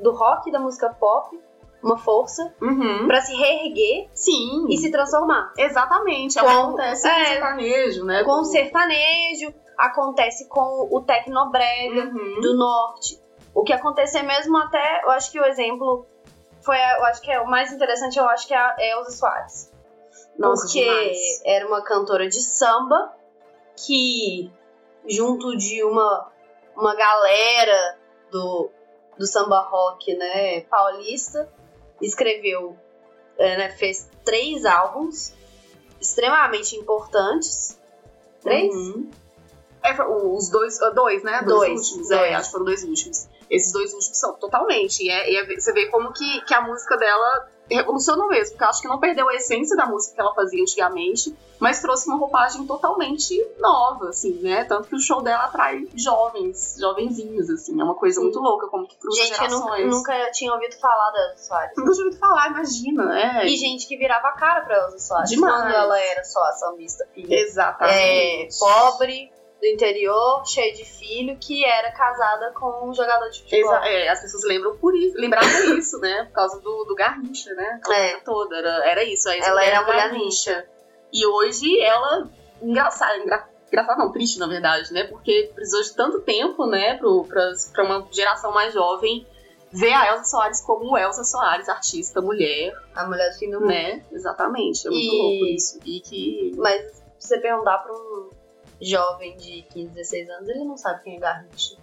[0.00, 1.38] do rock e da música pop
[1.82, 3.06] uma força Uhum.
[3.06, 4.66] pra se reerguer Sim.
[4.68, 5.52] e se transformar.
[5.56, 7.10] Exatamente, é Com- que acontece é.
[7.14, 8.24] com o sertanejo, né?
[8.24, 12.40] com o sertanejo, acontece com o tecnobrega Uhum.
[12.40, 13.20] do norte.
[13.54, 16.06] O que acontecer mesmo até, eu acho que o exemplo
[16.62, 19.72] foi, eu acho que é o mais interessante, eu acho que é a Elza Soares.
[20.38, 21.16] Nossa, porque demais.
[21.44, 23.14] era uma cantora de samba
[23.86, 24.50] que,
[25.08, 26.30] junto de uma,
[26.76, 27.98] uma galera
[28.30, 28.70] do,
[29.18, 31.48] do samba rock, né, paulista,
[32.00, 32.76] escreveu,
[33.38, 35.32] é, né, fez três álbuns
[36.00, 37.78] extremamente importantes.
[38.42, 38.72] Três?
[38.74, 39.10] Uhum.
[39.82, 41.42] É, os dois, dois, né?
[41.42, 42.20] Dois, últimos, dois.
[42.20, 43.28] É, acho que foram dois últimos.
[43.48, 45.02] Esses dois últimos são totalmente.
[45.04, 48.52] E, é, e é- você vê como que, que a música dela revolucionou mesmo.
[48.52, 51.80] Porque eu acho que não perdeu a essência da música que ela fazia antigamente, mas
[51.80, 54.64] trouxe uma roupagem totalmente nova, assim, né?
[54.64, 57.80] Tanto que o show dela atrai jovens, jovenzinhos, assim.
[57.80, 59.90] É uma coisa muito louca, como que cruza Gente, eu nunca, gerações.
[59.90, 61.76] nunca tinha ouvido falar da Elza Soares.
[61.76, 63.46] Nunca tinha ouvido falar, imagina, é.
[63.46, 65.30] E gente que virava a cara pra Elza Soares.
[65.30, 65.54] Demais.
[65.62, 67.34] Quando ela era só a sambista filha.
[67.34, 68.58] É, Exatamente.
[68.58, 73.74] pobre, do interior, cheia de filho, que era casada com um jogador de futebol.
[73.74, 76.24] Exa- é, as pessoas lembram por isso, lembravam isso, né?
[76.24, 77.78] Por causa do, do Garrincha, né?
[77.82, 78.16] Aquela É.
[78.20, 78.56] toda.
[78.56, 79.28] Era, era isso.
[79.28, 80.66] a Ela era a mulher Garrincha.
[81.12, 82.28] E hoje ela.
[82.60, 85.04] Engraçada, engra, engraçado não, triste na verdade, né?
[85.04, 89.26] Porque precisou de tanto tempo, né, pro, pra, pra uma geração mais jovem
[89.72, 93.68] ver a Elsa Soares como Elsa Soares, artista, mulher, A mulher do fim do mundo.
[93.68, 94.02] né?
[94.12, 94.86] Exatamente.
[94.86, 95.78] É muito E- louco isso.
[95.84, 96.52] E que.
[96.56, 96.80] Mas
[97.18, 98.30] se você perguntar pra um
[98.80, 101.76] jovem de 15, 16 anos, ele não sabe quem é Garrincha.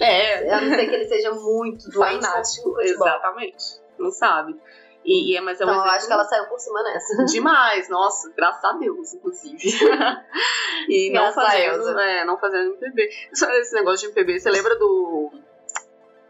[0.00, 3.80] É, A não ser que ele seja muito doente fanático, exatamente.
[3.98, 4.56] Não sabe.
[5.04, 7.24] E, e é, mas é um Então eu acho que ela saiu por cima nessa.
[7.26, 9.58] demais, nossa, graças a Deus, inclusive.
[10.88, 13.10] e não Graças fazendo, é, não fazendo MPB.
[13.32, 15.32] Esse negócio de MPB, você lembra do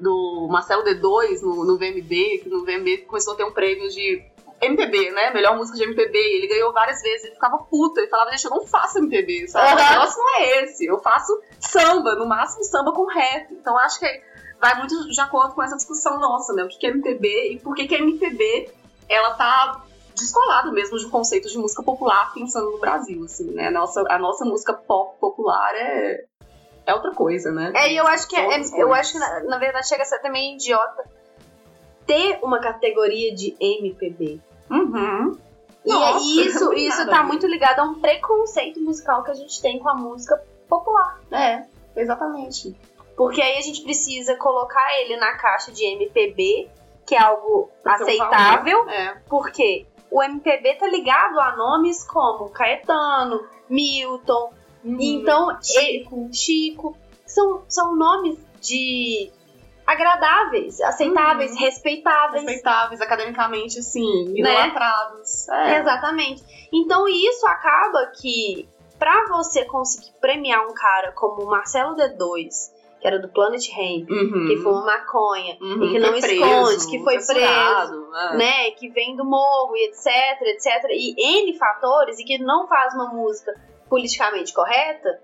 [0.01, 4.25] do Marcelo D2 no, no VMB, que no VMB começou a ter um prêmio de
[4.61, 5.31] MPB, né?
[5.31, 6.18] Melhor música de MPB.
[6.18, 8.01] E ele ganhou várias vezes, ele ficava puta.
[8.01, 9.66] Ele falava, gente, eu não faço MPB, sabe?
[9.73, 9.90] O Aham.
[9.90, 10.87] negócio não é esse.
[10.87, 13.53] Eu faço samba, no máximo samba com rap.
[13.53, 14.23] Então acho que
[14.61, 16.64] vai muito de acordo com essa discussão nossa, né?
[16.64, 18.71] O que é MPB e por que que a MPB,
[19.09, 19.85] ela tá
[20.16, 23.68] descolada mesmo de um conceito de música popular pensando no Brasil, assim, né?
[23.68, 26.25] A nossa, a nossa música pop popular é,
[26.87, 27.71] é outra coisa, né?
[27.77, 30.21] É, e eu acho que é- eu acho que na, na verdade chega a ser
[30.29, 31.05] meio idiota
[32.05, 34.40] ter uma categoria de MPB.
[34.71, 35.39] Uhum.
[35.85, 39.61] E Nossa, aí isso, isso tá muito ligado a um preconceito musical que a gente
[39.61, 41.21] tem com a música popular.
[41.31, 41.65] É,
[41.97, 42.77] exatamente.
[43.17, 46.69] Porque aí a gente precisa colocar ele na caixa de MPB,
[47.07, 48.89] que é algo aceitável.
[48.89, 49.17] É.
[49.29, 54.53] porque o MPB tá ligado a nomes como Caetano, Milton,
[54.85, 54.97] Uhum.
[55.01, 59.31] então Chico, Chico são, são nomes de
[59.88, 61.59] agradáveis, aceitáveis, Uhum.
[61.61, 62.42] respeitáveis.
[62.44, 64.40] respeitáveis academicamente, assim, Né?
[64.40, 65.48] idolatrados.
[65.48, 65.79] É.
[65.81, 66.42] Exatamente.
[66.72, 72.48] Então isso acaba que pra você conseguir premiar um cara como o Marcelo D2,
[73.01, 74.46] que era do Planet Hemp, Uhum.
[74.48, 75.85] que fuma maconha, Uhum.
[75.85, 78.37] e que não Foi esconde, que foi censurado, né?
[78.37, 82.92] né, que vem do morro e etc, etc, e N fatores, e que não faz
[82.94, 83.55] uma música
[83.88, 85.20] politicamente correta,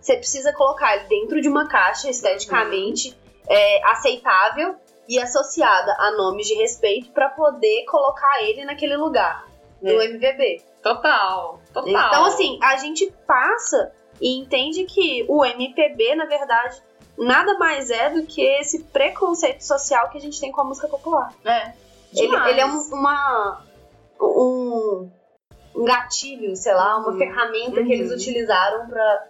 [0.00, 3.16] você precisa colocar ele dentro de uma caixa esteticamente
[3.48, 4.76] é, aceitável
[5.08, 9.46] e associada a nomes de respeito pra poder colocar ele naquele lugar
[9.80, 10.06] do É.
[10.06, 10.62] MVB.
[10.82, 11.88] Total, total.
[11.88, 16.80] Então, assim, a gente passa e entende que o MPB, na verdade,
[17.18, 20.88] nada mais é do que esse preconceito social que a gente tem com a música
[20.88, 21.32] popular.
[21.44, 21.72] É.
[22.14, 23.62] Ele, ele é um, uma.
[24.20, 25.10] Um,
[25.74, 27.18] um gatilho, sei lá, uma Uhum.
[27.18, 28.16] ferramenta que eles Uhum.
[28.16, 29.26] utilizaram pra,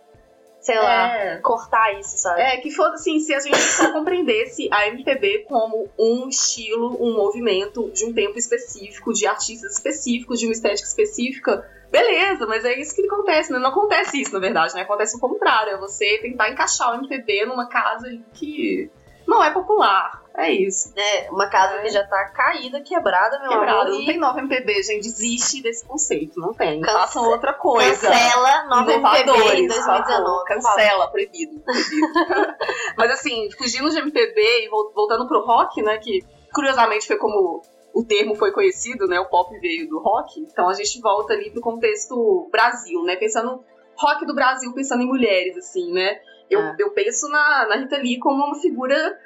[0.67, 1.37] sei lá, É.
[1.37, 2.41] cortar isso, sabe?
[2.41, 7.15] É, que foda assim, se a gente só compreendesse a MPB como um estilo, um
[7.15, 12.77] movimento de um tempo específico, de artistas específicos, de uma estética específica, beleza, mas é
[12.81, 13.61] isso que acontece, né?
[13.61, 14.83] Não acontece isso, na verdade, né?
[14.83, 18.91] Acontece o contrário, é você tentar encaixar o MPB numa casa que
[19.25, 20.21] não é popular.
[20.39, 20.93] É isso.
[20.97, 21.83] É, uma casa É.
[21.83, 23.81] que já tá caída, quebrada, meu Quebrado.
[23.89, 23.99] amor.
[23.99, 25.03] Não tem nova MPB, gente.
[25.05, 26.39] Desiste desse conceito.
[26.41, 26.81] Não tem.
[26.81, 28.09] Cance- Façam outra coisa.
[28.09, 30.03] Cancela nova MPB em Inovadores, por favor.
[30.03, 30.03] 2019.
[30.03, 30.45] por favor.
[30.45, 31.61] Cancela, proibido.
[31.61, 32.07] proibido.
[32.97, 35.99] Mas assim, fugindo de MPB e vol- voltando pro rock, né?
[35.99, 37.63] Que curiosamente foi como
[37.95, 39.19] o termo foi conhecido, né?
[39.21, 40.41] O pop veio do rock.
[40.41, 43.17] Então a gente volta ali pro contexto Brasil, né?
[43.17, 43.65] Pensando
[43.97, 46.21] rock do Brasil, pensando em mulheres, assim, né?
[46.51, 46.77] Eu, É.
[46.79, 49.19] eu penso na, na Rita Lee como uma figura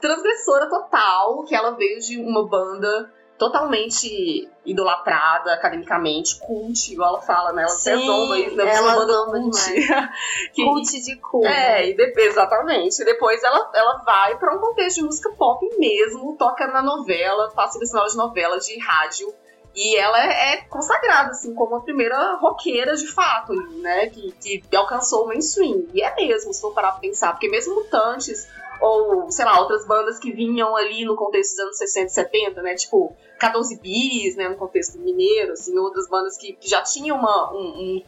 [0.00, 7.52] transgressora total, que ela veio de uma banda totalmente idolatrada academicamente, cult, igual ela fala,
[7.52, 7.62] né?
[7.62, 8.74] Ela até zomba isso, né?
[8.74, 9.52] ela Uma banda zomba cult.
[10.52, 11.46] Que- Cult de cu.
[11.46, 13.00] é, exatamente.
[13.00, 17.50] E depois ela, ela vai pra um contexto de música pop mesmo, toca na novela,
[17.52, 19.32] faz trilha sonora de novela, de rádio.
[19.74, 24.08] E ela é, é consagrada, assim, como a primeira roqueira de fato, né?
[24.08, 25.84] Que, que alcançou o mainstream.
[25.94, 27.30] E é mesmo, se for parar pra pensar.
[27.32, 28.48] Porque mesmo Mutantes,
[28.80, 32.62] ou, sei lá, outras bandas que vinham ali no contexto dos anos 60 e 70,
[32.62, 32.74] né?
[32.74, 34.48] Tipo, 14 Bis, né?
[34.48, 38.02] No contexto mineiro, assim, outras bandas que, que já tinham uma, um-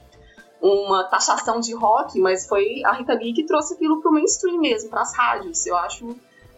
[0.62, 4.58] um, uma taxação de rock, mas foi a Rita Lee que trouxe aquilo pro mainstream
[4.58, 5.66] mesmo, pras rádios.
[5.66, 6.16] Eu acho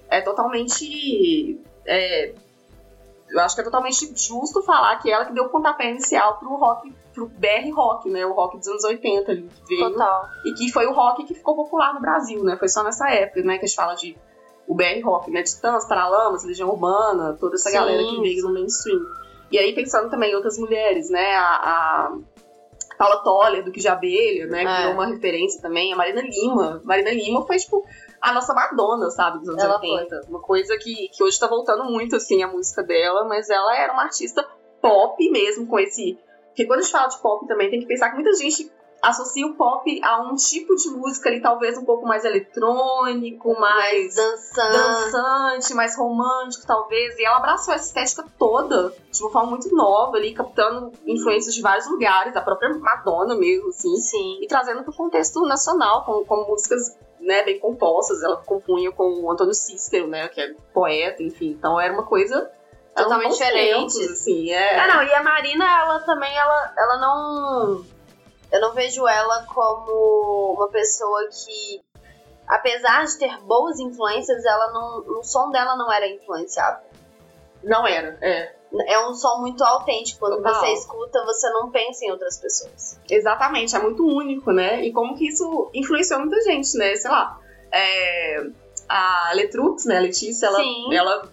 [0.09, 1.61] é totalmente.
[1.87, 2.35] é,
[3.33, 6.55] eu acho que é totalmente justo falar que ela que deu o pontapé inicial pro
[6.57, 8.25] rock, pro BR rock, né?
[8.27, 9.91] O rock dos anos 80 ali, que veio.
[9.91, 10.29] Total.
[10.45, 12.57] E que foi o rock que ficou popular no Brasil, né?
[12.57, 13.59] Foi só nessa época, né?
[13.59, 14.17] Que a gente fala de
[14.69, 15.43] o BR rock, né?
[15.43, 18.47] Titãs, Paralamas, Legião Urbana, toda essa Sim, galera que veio sim.
[18.47, 19.01] no mainstream.
[19.51, 21.35] E aí pensando também em outras mulheres, né?
[21.35, 21.57] A,
[22.11, 22.17] a
[22.97, 24.61] Paula Toller, do Que de Abelha, né?
[24.65, 24.89] Que É.
[24.89, 25.93] uma referência também.
[25.93, 26.81] A Marina Lima.
[26.85, 27.85] Marina Lima foi, tipo,
[28.23, 29.41] a nossa Madonna, sabe?
[29.41, 30.27] Dos anos Ela 80.
[30.29, 33.25] Uma coisa que, que hoje tá voltando muito, assim, a música dela.
[33.25, 34.49] Mas ela era uma artista
[34.81, 36.17] pop mesmo, com esse...
[36.47, 38.71] Porque quando a gente fala de pop também, tem que pensar que muita gente
[39.03, 44.15] associa o pop a um tipo de música ali, talvez um pouco mais eletrônico, mais
[44.15, 44.73] Mais dançando.
[44.73, 47.19] dançante, mais romântico, talvez.
[47.19, 51.61] E ela abraçou essa estética toda de uma forma muito nova ali, captando influências de
[51.61, 54.39] vários lugares, da própria Madonna mesmo, assim, Sim.
[54.41, 58.23] e trazendo para o contexto nacional, com, com músicas né, bem compostas.
[58.23, 61.51] Ela compunha com o Antônio Cícero, né, que é poeta, enfim.
[61.51, 62.51] Então era uma coisa
[62.95, 63.99] Totalmente diferente.
[63.99, 64.79] tempos, assim, é.
[64.79, 67.85] Ah, não, e a Marina, ela também, ela, ela não.
[68.51, 71.83] Eu não vejo ela como uma pessoa que,
[72.47, 75.19] apesar de ter boas influências, ela não.
[75.19, 76.85] O som dela não era influenciável.
[77.63, 78.55] Não era, é.
[78.87, 80.21] É um som muito autêntico.
[80.21, 80.55] Quando Total.
[80.55, 82.99] você escuta, você não pensa em outras pessoas.
[83.11, 84.83] Exatamente, é muito único, né?
[84.85, 86.95] E como que isso influenciou muita gente, né?
[86.97, 87.39] Sei lá.
[87.71, 88.47] é,
[88.89, 90.95] a Letrux, né, a Letícia, ela, Sim.
[90.95, 91.29] ela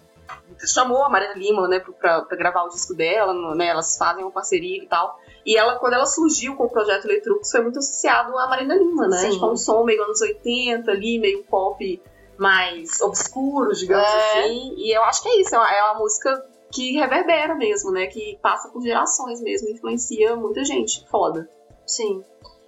[0.66, 3.66] chamou a Maria Lima, né, pra, pra gravar o disco dela, né?
[3.66, 5.18] Elas fazem uma parceria e tal.
[5.44, 9.08] E ela, quando ela surgiu com o projeto Letrux, foi muito associado à Marina Lima,
[9.08, 9.18] né?
[9.18, 9.30] Sim.
[9.32, 12.02] Tipo, um som meio anos 80 ali, meio pop
[12.38, 14.40] mais obscuro, digamos É.
[14.42, 14.74] assim.
[14.76, 18.06] E eu acho que é isso, é uma, é uma música que reverbera mesmo, né?
[18.06, 21.06] Que passa por gerações mesmo, influencia muita gente.
[21.08, 21.48] Foda.
[21.86, 22.24] Sim.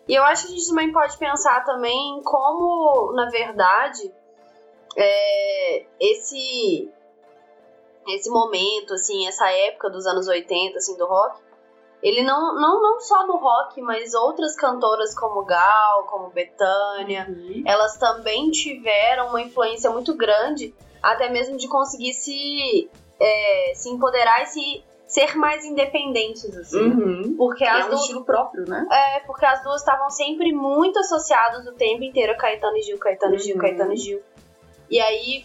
[0.09, 4.13] E eu acho que a gente também pode pensar também em como, na verdade,
[4.97, 6.91] é, esse
[8.09, 11.41] esse momento, assim, essa época dos anos 80, assim, do rock,
[12.03, 17.29] ele não, não, não só no rock, mas outras cantoras como Gal, como Betânia,
[17.65, 22.91] elas também tiveram uma influência muito grande, até mesmo de conseguir se,
[23.23, 26.79] é, se empoderar e se ser mais independentes, assim.
[26.81, 27.35] Uhum.
[27.37, 28.87] Porque É as um duas estilo próprio, né?
[28.91, 32.99] é, porque as duas estavam sempre muito associadas o tempo inteiro a Caetano e Gil,
[32.99, 33.61] Caetano e Gil, Uhum.
[33.61, 34.23] Caetano e Gil.
[34.91, 35.45] E aí,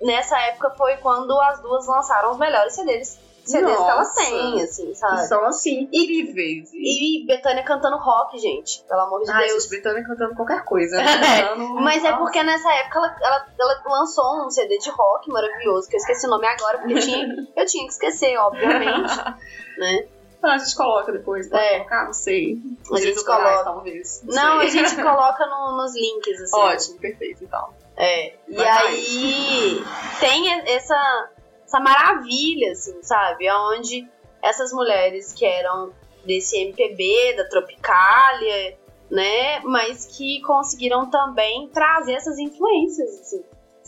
[0.00, 4.20] nessa época foi quando as duas lançaram os melhores CDs, CDs que elas Nossa.
[4.20, 5.26] têm, assim, Que sabe?
[5.26, 6.70] são assim, incríveis.
[6.72, 7.22] E...
[7.22, 9.66] E Betânia cantando rock, gente, pelo amor de Ai, Deus.
[9.66, 10.96] Britânia cantando qualquer coisa.
[10.96, 11.04] Né?
[11.48, 12.22] Cantando- Mas é Nossa.
[12.22, 16.26] porque nessa época ela, ela, ela lançou um CD de rock maravilhoso, que eu esqueci
[16.26, 17.26] o nome agora, porque eu tinha,
[17.56, 19.16] eu tinha que esquecer, obviamente.
[19.78, 20.06] né?
[20.44, 21.76] Ah, a gente coloca depois, pode É.
[21.78, 22.04] colocar?
[22.06, 22.58] Não sei.
[22.92, 23.62] A gente coloca.
[23.64, 24.22] talvez.
[24.24, 24.70] Não, a sei.
[24.70, 26.56] gente coloca no- nos links, assim.
[26.56, 27.68] Ótimo, perfeito, então.
[27.96, 29.84] É, e Vai, aí
[30.18, 31.30] tem essa,
[31.72, 33.50] essa maravilha, assim, sabe?
[33.50, 34.06] Onde
[34.42, 35.90] essas mulheres que eram
[36.24, 38.76] desse MPB, da Tropicália,
[39.10, 39.60] né?
[39.60, 43.44] Mas que conseguiram também trazer essas influências, assim.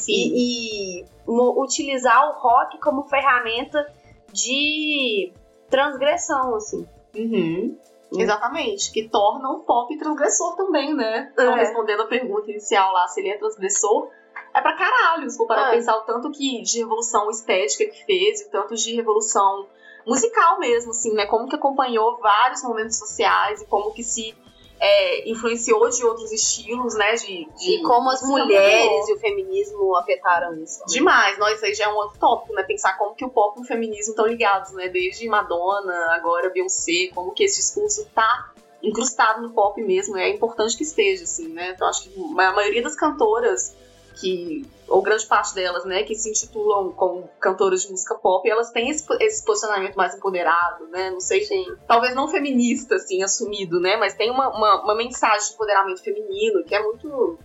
[0.08, 3.86] E, e utilizar o rock como ferramenta
[4.32, 5.32] de
[5.68, 6.88] transgressão, assim.
[7.14, 7.76] Uhum.
[8.16, 11.30] Exatamente, que torna o pop transgressor também, né?
[11.32, 11.60] Então, É.
[11.60, 14.08] respondendo a pergunta inicial lá, se ele é transgressor,
[14.54, 15.28] é pra caralho.
[15.28, 15.76] Se for parar É.
[15.76, 19.66] pensar o tanto que de revolução estética que fez, e o tanto de revolução
[20.06, 21.26] musical mesmo, assim, né?
[21.26, 24.34] Como que acompanhou vários momentos sociais e como que se
[24.78, 27.14] é, influenciou de outros estilos, né?
[27.14, 30.80] De, de E como as Isso mulheres e o feminismo afetaram isso.
[30.80, 30.94] também.
[30.94, 32.62] Demais, nós aí já é um outro tópico, né?
[32.64, 34.88] Pensar como que o pop e o feminismo estão ligados, né?
[34.88, 40.18] Desde Madonna, agora Beyoncé, como que esse discurso tá incrustado no pop mesmo.
[40.18, 41.70] É importante que esteja, assim, né?
[41.70, 43.74] Então acho que a maioria das cantoras
[44.20, 48.70] que, ou grande parte delas, né, que se intitulam como cantoras de música pop, elas
[48.70, 51.11] têm esse, esse posicionamento mais empoderado, né?
[51.11, 51.64] Não sei Sim.
[51.87, 53.96] talvez não feminista, assim, assumido, né?
[53.96, 57.38] Mas tem uma, uma, uma mensagem de empoderamento feminino que é muito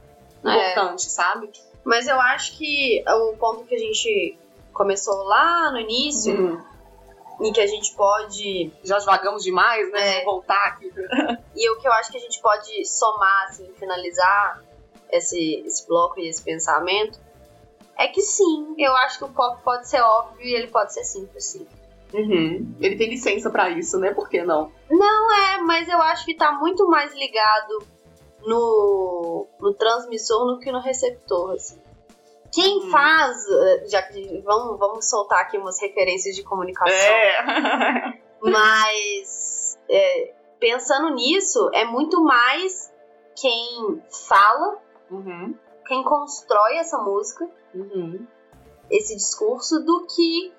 [0.46, 0.50] É.
[0.74, 1.50] importante, sabe?
[1.84, 4.38] Mas eu acho que o ponto que a gente
[4.74, 6.62] começou lá no início, Hum,
[7.42, 8.70] e que a gente pode.
[8.84, 10.20] já devagamos demais, né?
[10.22, 10.24] É.
[10.26, 10.92] Voltar aqui.
[11.56, 14.62] E o que eu acho que a gente pode somar, assim, finalizar
[15.12, 17.20] esse, esse bloco e esse pensamento,
[17.98, 21.04] é que sim, eu acho que o pop pode ser óbvio e ele pode ser
[21.04, 21.68] simples, sim.
[22.14, 22.76] Uhum.
[22.80, 24.14] Ele tem licença pra isso, né?
[24.14, 24.72] Por que não?
[24.90, 27.84] É, mas eu acho que tá muito mais ligado
[28.42, 31.80] no, no transmissor do que no receptor, assim.
[32.52, 32.90] Quem Hum.
[32.90, 38.20] faz, eh, já que vamos, vamos soltar aqui umas referências de comunicação, É.
[38.42, 42.92] Mas é, pensando nisso, é muito mais
[43.40, 44.78] quem fala,
[45.12, 45.56] uhum.
[45.88, 48.26] quem constrói essa música, Uhum.
[48.90, 50.52] esse discurso, do que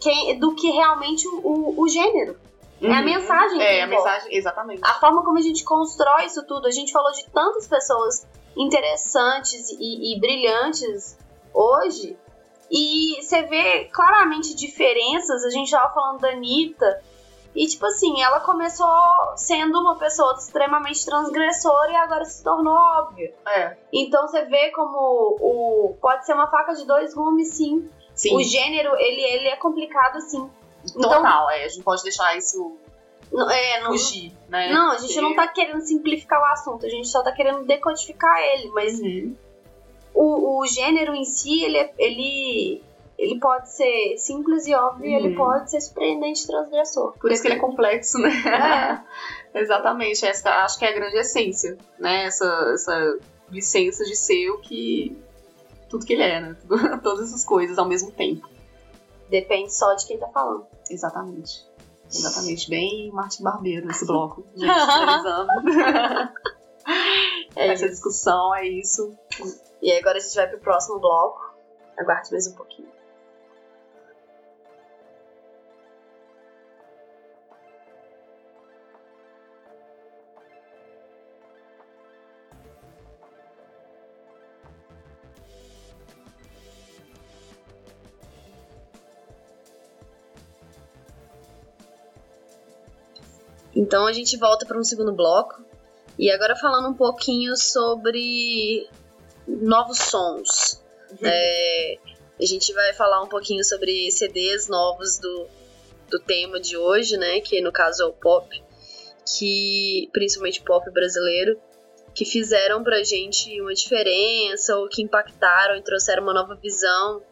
[0.00, 2.38] quem, do que realmente o, o gênero.
[2.80, 3.04] É a Uhum.
[3.04, 4.80] mensagem que É, a mensagem, exatamente.
[4.84, 6.68] A forma como a gente constrói isso tudo.
[6.68, 8.24] A gente falou de tantas pessoas
[8.56, 11.18] interessantes e, e brilhantes
[11.52, 12.16] hoje.
[12.70, 15.44] E você vê claramente diferenças.
[15.44, 17.02] A gente tava falando da Anitta.
[17.54, 18.88] E, tipo assim, ela começou
[19.36, 23.34] sendo uma pessoa extremamente transgressora e agora se tornou óbvia.
[23.46, 23.76] É.
[23.92, 27.88] Então você vê como o pode ser uma faca de dois gumes, sim.
[28.14, 30.48] Sim, O gênero, ele, ele é complicado, sim.
[31.00, 31.50] total.
[31.50, 31.64] é.
[31.64, 32.76] A gente pode deixar isso
[33.50, 34.72] É, não, fugir, né?
[34.72, 37.64] Não, a gente Porque- não tá querendo simplificar o assunto, a gente só tá querendo
[37.64, 39.36] decodificar ele, mas Uhum.
[40.14, 42.82] o, o gênero em si, ele, é- ele,
[43.18, 45.34] ele pode ser simples e óbvio, e ele Uhum.
[45.36, 47.12] pode ser surpreendente e transgressor.
[47.18, 48.30] Por isso que ele é complexo, né?
[49.52, 52.26] É, Exatamente, essa acho que é a grande essência, né?
[52.26, 52.44] Essa,
[52.74, 53.18] essa
[53.50, 55.16] licença de ser o que.
[55.90, 56.56] Tudo que ele é, né?
[57.02, 58.48] Todas essas coisas ao mesmo tempo.
[59.28, 60.66] depende só de quem tá falando.
[60.90, 61.66] Exatamente.
[62.10, 62.70] Exatamente.
[62.70, 64.46] Bem Martin Barbeiro esse bloco.
[64.54, 65.48] Gente, finalizando.
[67.56, 67.94] É Essa isso.
[67.94, 69.12] discussão é isso.
[69.82, 71.40] E agora a gente vai pro próximo bloco.
[71.98, 72.88] Aguarde mais um pouquinho.
[93.78, 95.64] Então a gente volta para um segundo bloco.
[96.18, 98.88] E agora falando um pouquinho sobre
[99.46, 100.82] novos sons.
[101.12, 101.18] Uhum.
[101.22, 101.98] É,
[102.40, 105.46] a gente vai falar um pouquinho sobre CDs novos do,
[106.10, 107.40] do tema de hoje, né?
[107.40, 108.48] Que no caso é o pop,
[109.24, 111.56] que principalmente pop brasileiro,
[112.12, 117.22] que fizeram pra gente uma diferença, ou que impactaram e trouxeram uma nova visão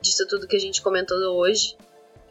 [0.00, 1.76] disso tudo que a gente comentou hoje.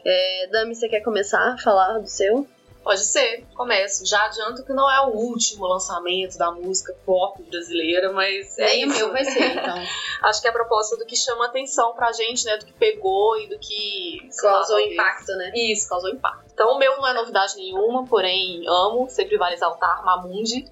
[0.04, 2.48] É, Dami, você quer começar a falar do seu?
[2.82, 4.06] Pode ser, começo.
[4.06, 8.84] Já adianto que não é o último lançamento da música pop brasileira, mas é Nem
[8.84, 8.94] isso.
[8.94, 9.76] o meu vai ser, então.
[10.22, 12.56] Acho que é a proposta do que chama atenção pra gente, né?
[12.56, 14.28] Do que pegou e do que...
[14.40, 15.52] Causou lá, impacto, né?
[15.54, 16.50] Isso, causou impacto.
[16.52, 20.64] Então o meu não é novidade nenhuma, porém amo, sempre vale exaltar Mamundi.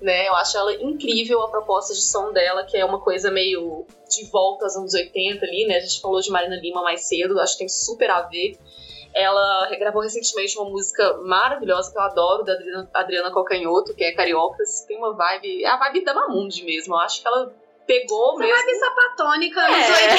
[0.00, 3.84] Né, eu acho ela incrível a proposta de som dela, que é uma coisa meio
[4.08, 5.76] de volta aos anos 80 ali, né?
[5.76, 8.56] A gente falou de Marina Lima mais cedo, acho que tem super a ver.
[9.14, 14.12] Ela regravou recentemente uma música maravilhosa que eu adoro, da Adriana, Adriana Calcanhoto, que é
[14.12, 14.84] Cariocas.
[14.86, 15.64] Tem uma vibe.
[15.64, 16.94] É a vibe da Mamundi mesmo.
[16.94, 17.52] Eu acho que ela
[17.86, 18.54] pegou Essa mesmo.
[18.66, 20.12] vibe sapatônica, anos É.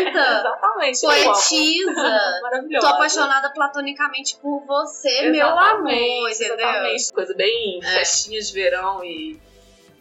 [0.00, 0.18] 80.
[0.38, 1.00] Exatamente.
[1.00, 2.40] Poetisa.
[2.42, 2.86] Maravilhosa.
[2.86, 6.54] Tô apaixonada platonicamente por você, meu Exatamente, amor, entendeu?
[6.56, 7.12] Exatamente.
[7.12, 7.86] Coisa bem É.
[7.98, 9.38] festinha de verão e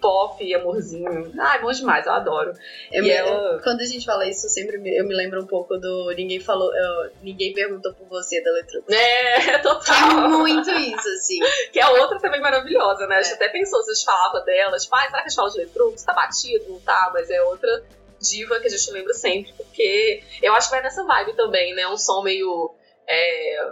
[0.06, 1.34] pop e amorzinho.
[1.39, 2.53] Ai, bom demais, eu adoro.
[2.91, 5.41] Eu E me- ela- Quando a gente fala isso, eu sempre me, eu me lembro
[5.41, 8.84] um pouco do Ninguém falou, eu- ninguém perguntou por você da letra.
[8.89, 10.30] É, é total.
[10.30, 11.39] muito isso, assim.
[11.74, 13.16] Que a outra também maravilhosa, né?
[13.16, 15.36] A gente até pensou, se a gente falava dela, tipo, ai, será que a gente
[15.36, 16.03] fala de Letrux?
[16.03, 17.10] Tá batido, não tá?
[17.12, 17.84] Mas é outra
[18.22, 21.88] diva que a gente lembra sempre, porque eu acho que vai nessa vibe também, né?
[21.88, 22.74] Um som meio
[23.08, 23.68] é,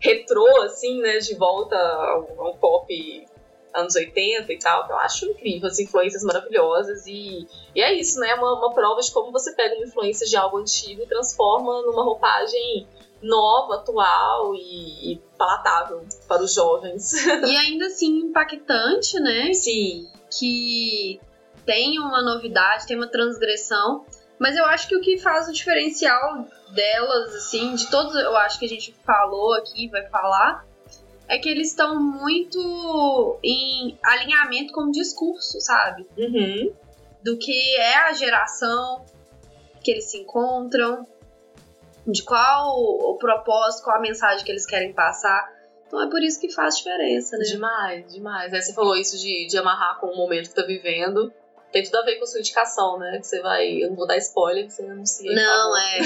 [0.00, 1.18] retrô, assim, né?
[1.18, 3.26] De volta ao, ao pop
[3.74, 8.18] anos 80 e tal, que eu acho incrível, as influências maravilhosas e, e é isso,
[8.20, 8.34] né?
[8.34, 12.04] Uma, uma prova de como você pega uma influência de algo antigo e transforma numa
[12.04, 12.86] roupagem
[13.22, 17.12] nova, atual e, e palatável para os jovens.
[17.46, 19.52] E ainda assim impactante, né?
[19.54, 20.08] Sim.
[20.30, 21.20] Que
[21.64, 24.04] tem uma novidade, tem uma transgressão.
[24.38, 28.58] Mas eu acho que o que faz o diferencial delas, assim, de todos, eu acho
[28.58, 30.66] que a gente falou aqui, vai falar,
[31.28, 36.06] é que eles estão muito em alinhamento com o discurso, sabe?
[36.16, 36.72] Uhum.
[37.22, 39.04] do que é a geração
[39.82, 41.06] que eles se encontram,
[42.06, 45.48] de qual o propósito, qual a mensagem que eles querem passar.
[45.86, 47.44] Então é por isso que faz diferença, né?
[47.44, 48.52] Demais, demais.
[48.52, 51.32] Aí você falou isso de, de amarrar com o momento que tá vivendo.
[51.72, 53.18] Tem tudo a ver com a sua indicação, né?
[53.18, 53.82] Que você vai.
[53.82, 55.32] Eu não vou dar spoiler, você anuncia.
[55.34, 55.98] Não, é.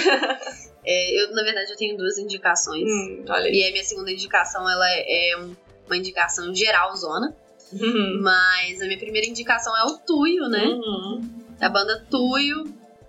[0.84, 2.84] é, Eu, na verdade, eu tenho duas indicações.
[2.84, 3.24] Hum.
[3.50, 5.56] E a minha segunda indicação, ela é, é um-
[5.86, 7.34] uma indicação geral zona.
[7.72, 8.20] Uhum.
[8.22, 10.64] Mas a minha primeira indicação é o Tuyo, né?
[10.64, 11.20] Uhum.
[11.58, 12.64] da banda Tuyo.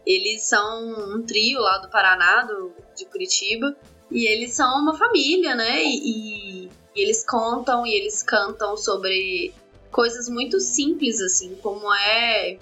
[0.06, 3.76] Eles são um trio lá do Paraná, do, de Curitiba.
[4.10, 5.84] E eles são uma família, né?
[5.84, 9.54] E, e- e eles contam e eles cantam sobre
[9.92, 12.58] coisas muito simples, assim, como é.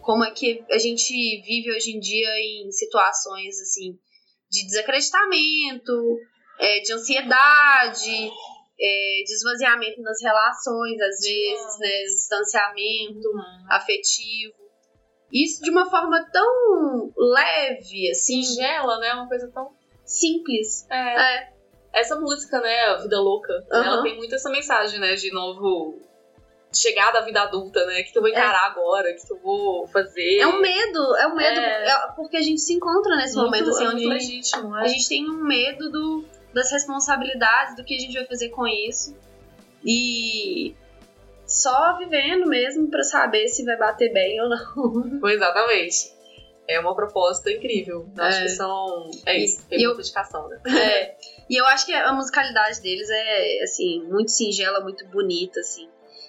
[0.00, 1.12] Como é que a gente
[1.42, 3.98] vive hoje em dia em situações, assim,
[4.50, 6.18] de desacreditamento,
[6.58, 8.30] é, de ansiedade,
[8.78, 12.02] é, de esvaziamento nas relações, às vezes, né?
[12.04, 13.28] Distanciamento
[13.70, 14.54] afetivo.
[15.32, 19.14] Isso de uma forma tão leve, assim, Singela, né?
[19.14, 19.72] Uma coisa tão.
[20.04, 20.86] simples.
[20.90, 21.38] É.
[21.38, 21.52] É,
[21.94, 22.80] Essa música, né?
[22.86, 23.84] A Vida Louca, Aham.
[23.84, 25.14] ela tem muito essa mensagem, né?
[25.14, 25.98] De novo.
[26.74, 28.00] Chegar da vida adulta, né?
[28.00, 29.10] O que, que eu vou encarar agora?
[29.10, 30.38] O que, que eu vou fazer?
[30.40, 31.88] é um medo, é um medo, É.
[31.90, 34.84] é porque a gente se encontra nesse muito, momento, assim, é onde a legítimo, a
[34.84, 34.88] é.
[34.88, 39.16] gente tem um medo do, das responsabilidades, do que a gente vai fazer com isso.
[39.84, 40.74] E
[41.46, 45.20] só vivendo mesmo pra saber se vai bater bem ou não.
[45.20, 46.12] Foi exatamente.
[46.66, 48.08] É uma proposta incrível.
[48.16, 48.42] Eu Acho É.
[48.44, 49.10] que são.
[49.26, 50.58] É E- isso, tem e eu- muita dedicação, né?
[50.66, 51.14] É,
[51.50, 55.88] e eu acho que a musicalidade deles é, assim, muito singela, muito bonita, assim.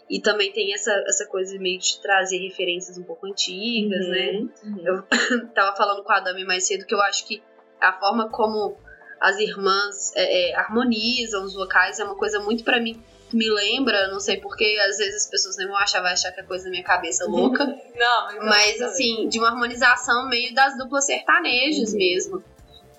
[0.10, 4.48] E também tem essa, essa coisa meio de trazer referências um pouco antigas, né?
[4.64, 4.82] Uhum.
[4.86, 5.04] Eu
[5.56, 7.42] tava falando com a Dami mais cedo que eu acho que
[7.82, 8.78] a forma como
[9.20, 13.02] as irmãs é, é, harmonizam os vocais é uma coisa muito pra mim
[13.34, 16.40] me lembra, não sei porque às vezes as pessoas nem vão achar, vai achar que
[16.40, 17.66] é coisa da minha cabeça louca,
[17.98, 21.98] Não, mas, mas assim, de uma harmonização meio das duplas sertanejas Uhum.
[21.98, 22.44] mesmo.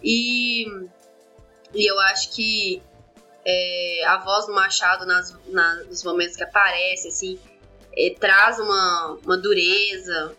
[0.02, 0.66] E,
[1.74, 2.82] e eu acho que
[3.48, 7.38] é, a voz do Machado nas, na- nos momentos que aparece, assim,
[7.96, 10.34] é, traz uma, uma dureza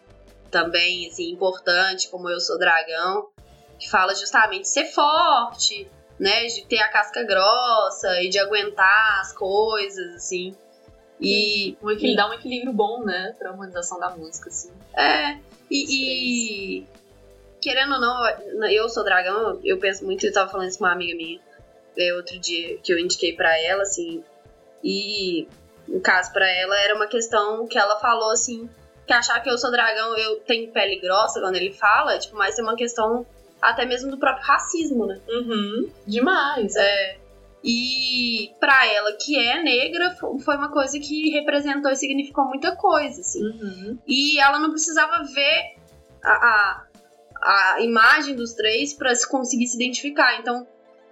[0.51, 3.29] também, assim, importante, como Eu Sou Dragão,
[3.79, 5.87] que fala justamente de ser forte,
[6.19, 10.55] né, de ter a casca grossa e de aguentar as coisas, assim.
[11.21, 13.33] E, Um equilíbrio, dá um equilíbrio bom, né?
[13.39, 14.71] Pra harmonização da música, assim.
[14.95, 15.39] É,
[15.69, 16.87] e, e
[17.59, 20.91] querendo ou não, eu sou dragão, eu penso muito, eu tava falando isso com uma
[20.91, 21.39] amiga minha
[21.97, 24.23] é, outro dia que eu indiquei pra ela, assim,
[24.83, 25.47] E,
[25.87, 28.69] no caso, para ela, era uma questão que ela falou assim:
[29.05, 32.59] que achar que eu sou dragão, eu tenho pele grossa quando ele fala, tipo, mas
[32.59, 33.25] é uma questão
[33.61, 35.19] até mesmo do próprio racismo, né?
[35.27, 35.89] Uhum.
[36.05, 36.75] Demais.
[36.75, 37.17] É.
[37.63, 43.19] E para ela, que é negra, foi uma coisa que representou e significou muita coisa,
[43.19, 43.43] assim.
[43.43, 43.97] Uhum.
[44.07, 45.75] E ela não precisava ver
[46.23, 50.39] a, a, a imagem dos três para conseguir se identificar.
[50.39, 50.67] Então,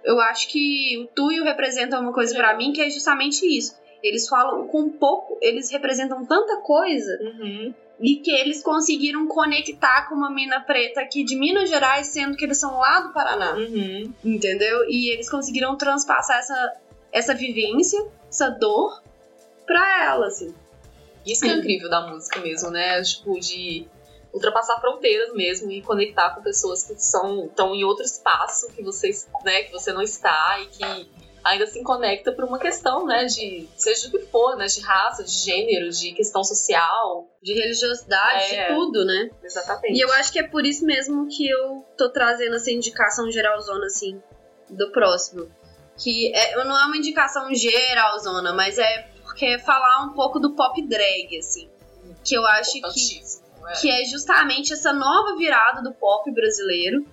[0.06, 3.76] eu acho que o Tuyo representa uma coisa para mim que é justamente isso.
[4.00, 7.74] Eles falam com pouco, eles representam tanta coisa uhum.
[8.00, 12.44] e que eles conseguiram conectar com uma mina preta aqui de Minas Gerais, sendo que
[12.44, 13.56] eles são lá do Paraná.
[13.56, 14.14] Uhum.
[14.24, 14.88] Entendeu?
[14.88, 16.76] E eles conseguiram transpassar essa,
[17.10, 19.02] essa vivência, essa dor
[19.66, 20.54] pra ela, assim.
[21.26, 23.02] Isso que é incrível da música mesmo, né?
[23.02, 23.88] Tipo, de
[24.36, 29.10] ultrapassar fronteiras mesmo e conectar com pessoas que são estão em outro espaço que você,
[29.42, 31.10] né, que você não está e que
[31.42, 35.24] ainda se conecta por uma questão, né, de seja o que for, né, de raça,
[35.24, 39.30] de gênero, de questão social, de religiosidade, é, de tudo, né?
[39.42, 39.96] Exatamente.
[39.96, 43.86] E eu acho que é por isso mesmo que eu tô trazendo essa indicação geralzona
[43.86, 44.20] assim
[44.68, 45.48] do próximo,
[45.96, 50.54] que é, não é uma indicação geralzona, mas é porque é falar um pouco do
[50.54, 51.70] pop drag assim,
[52.22, 53.45] que eu acho que.
[53.80, 57.06] Que é justamente essa nova virada do pop brasileiro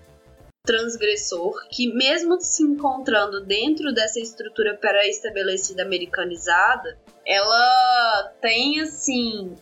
[0.66, 9.58] transgressor que, mesmo se encontrando dentro dessa estrutura pré-estabelecida americanizada, ela tem, assim,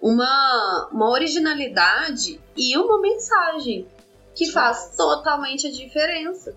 [0.00, 3.86] uma, uma originalidade e uma mensagem
[4.34, 4.78] que Demais.
[4.78, 6.54] faz totalmente a diferença.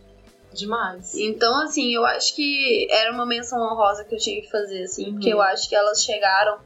[0.54, 1.16] Demais.
[1.16, 5.08] Então, assim, eu acho que era uma menção honrosa que eu tinha que fazer, assim,
[5.08, 5.14] uhum.
[5.14, 6.60] porque eu acho que elas chegaram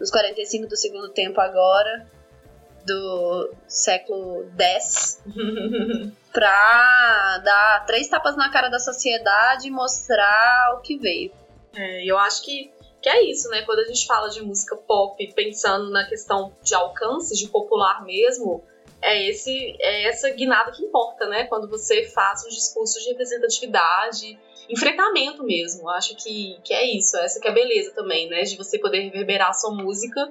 [0.00, 2.06] nos 45 do segundo tempo agora
[2.86, 5.22] do século X
[6.32, 11.32] pra dar três tapas na cara da sociedade e mostrar o que veio.
[11.74, 12.70] É, eu acho que,
[13.00, 13.62] que é isso, né?
[13.62, 18.62] Quando a gente fala de música pop, pensando na questão de alcance, de popular mesmo,
[19.00, 21.44] é, esse, é essa guinada que importa, né?
[21.44, 25.88] Quando você faz os discursos de representatividade, enfrentamento mesmo.
[25.90, 28.42] Acho que, que é isso, essa que é a beleza também, né?
[28.42, 30.30] De você poder reverberar a sua música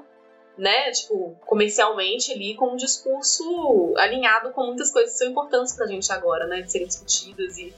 [0.58, 5.88] né, tipo, comercialmente ali, com um discurso alinhado com muitas coisas que são importantes pra
[5.88, 7.74] gente agora, né, de serem discutidas e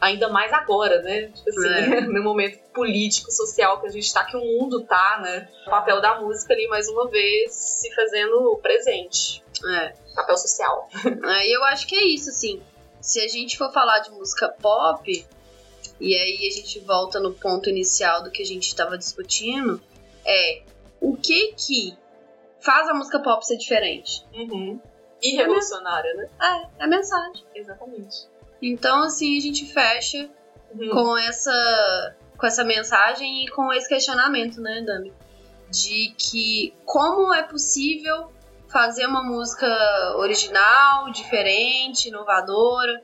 [0.00, 2.00] ainda mais agora, né, tipo assim, é.
[2.06, 6.00] no momento político, social que a gente tá, que o mundo tá, né, o papel
[6.00, 9.42] da música ali, mais uma vez, se fazendo presente.
[9.64, 9.94] É.
[10.14, 10.88] Papel social.
[11.24, 12.62] É, e eu acho que é isso, assim,
[13.00, 15.26] se a gente for falar de música pop,
[15.98, 19.80] e aí a gente volta no ponto inicial do que a gente estava discutindo,
[20.24, 20.62] é
[21.00, 21.96] o que que
[22.66, 24.26] faz a música pop ser diferente.
[24.34, 24.80] Uhum.
[25.22, 26.28] E revolucionária, né?
[26.42, 27.44] É, é a mensagem.
[27.54, 28.26] Exatamente.
[28.60, 30.28] Então, assim, a gente fecha
[30.74, 30.90] uhum.
[30.90, 35.10] com essa com essa mensagem e com esse questionamento, né, Dami?
[35.70, 38.30] De que como é possível
[38.68, 39.66] fazer uma música
[40.16, 43.02] original, diferente, inovadora,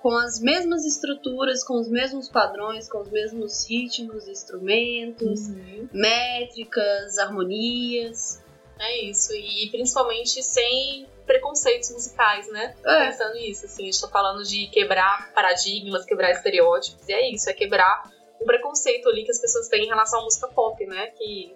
[0.00, 5.88] com as mesmas estruturas, com os mesmos padrões, com os mesmos ritmos, instrumentos, uhum.
[5.92, 8.40] métricas, harmonias,
[8.78, 12.74] é isso, e principalmente sem preconceitos musicais, né?
[12.84, 13.06] É.
[13.06, 17.48] Pensando nisso, assim, a gente tá falando de quebrar paradigmas, quebrar estereótipos, e é isso,
[17.50, 18.10] é quebrar
[18.40, 21.08] o preconceito ali que as pessoas têm em relação à música pop, né?
[21.08, 21.54] Que,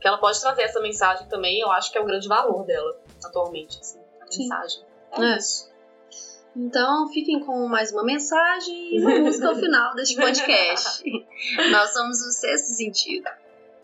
[0.00, 2.96] que ela pode trazer essa mensagem também, eu acho que é um grande valor dela,
[3.24, 4.42] atualmente, assim, a Sim.
[4.42, 4.82] mensagem.
[5.12, 5.68] É, é isso.
[6.56, 11.02] Então, fiquem com mais uma mensagem e uma música ao final deste podcast.
[11.70, 13.28] Nós somos o Sexto Sentido.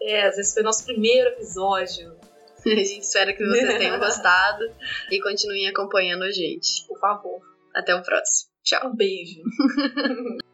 [0.01, 2.17] É, esse foi nosso primeiro episódio.
[2.73, 4.65] A gente espera que vocês tenham gostado
[5.11, 6.87] e continuem acompanhando a gente.
[6.87, 7.41] Por favor.
[7.75, 8.51] Até o próximo.
[8.63, 8.89] Tchau.
[8.89, 9.43] Um beijo.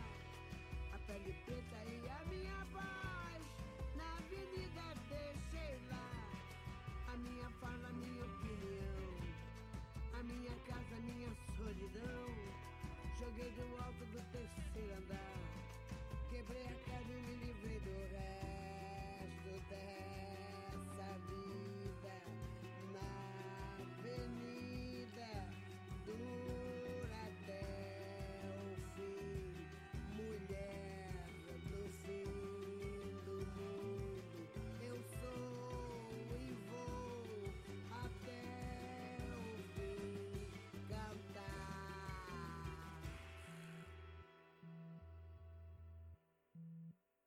[1.11, 3.43] pele preta e a minha voz
[3.97, 6.09] na avenida deixei lá
[7.11, 9.03] a minha fala, a minha opinião,
[10.17, 12.27] a minha casa, a minha solidão.
[13.19, 15.30] Joguei do alto do terceiro andar.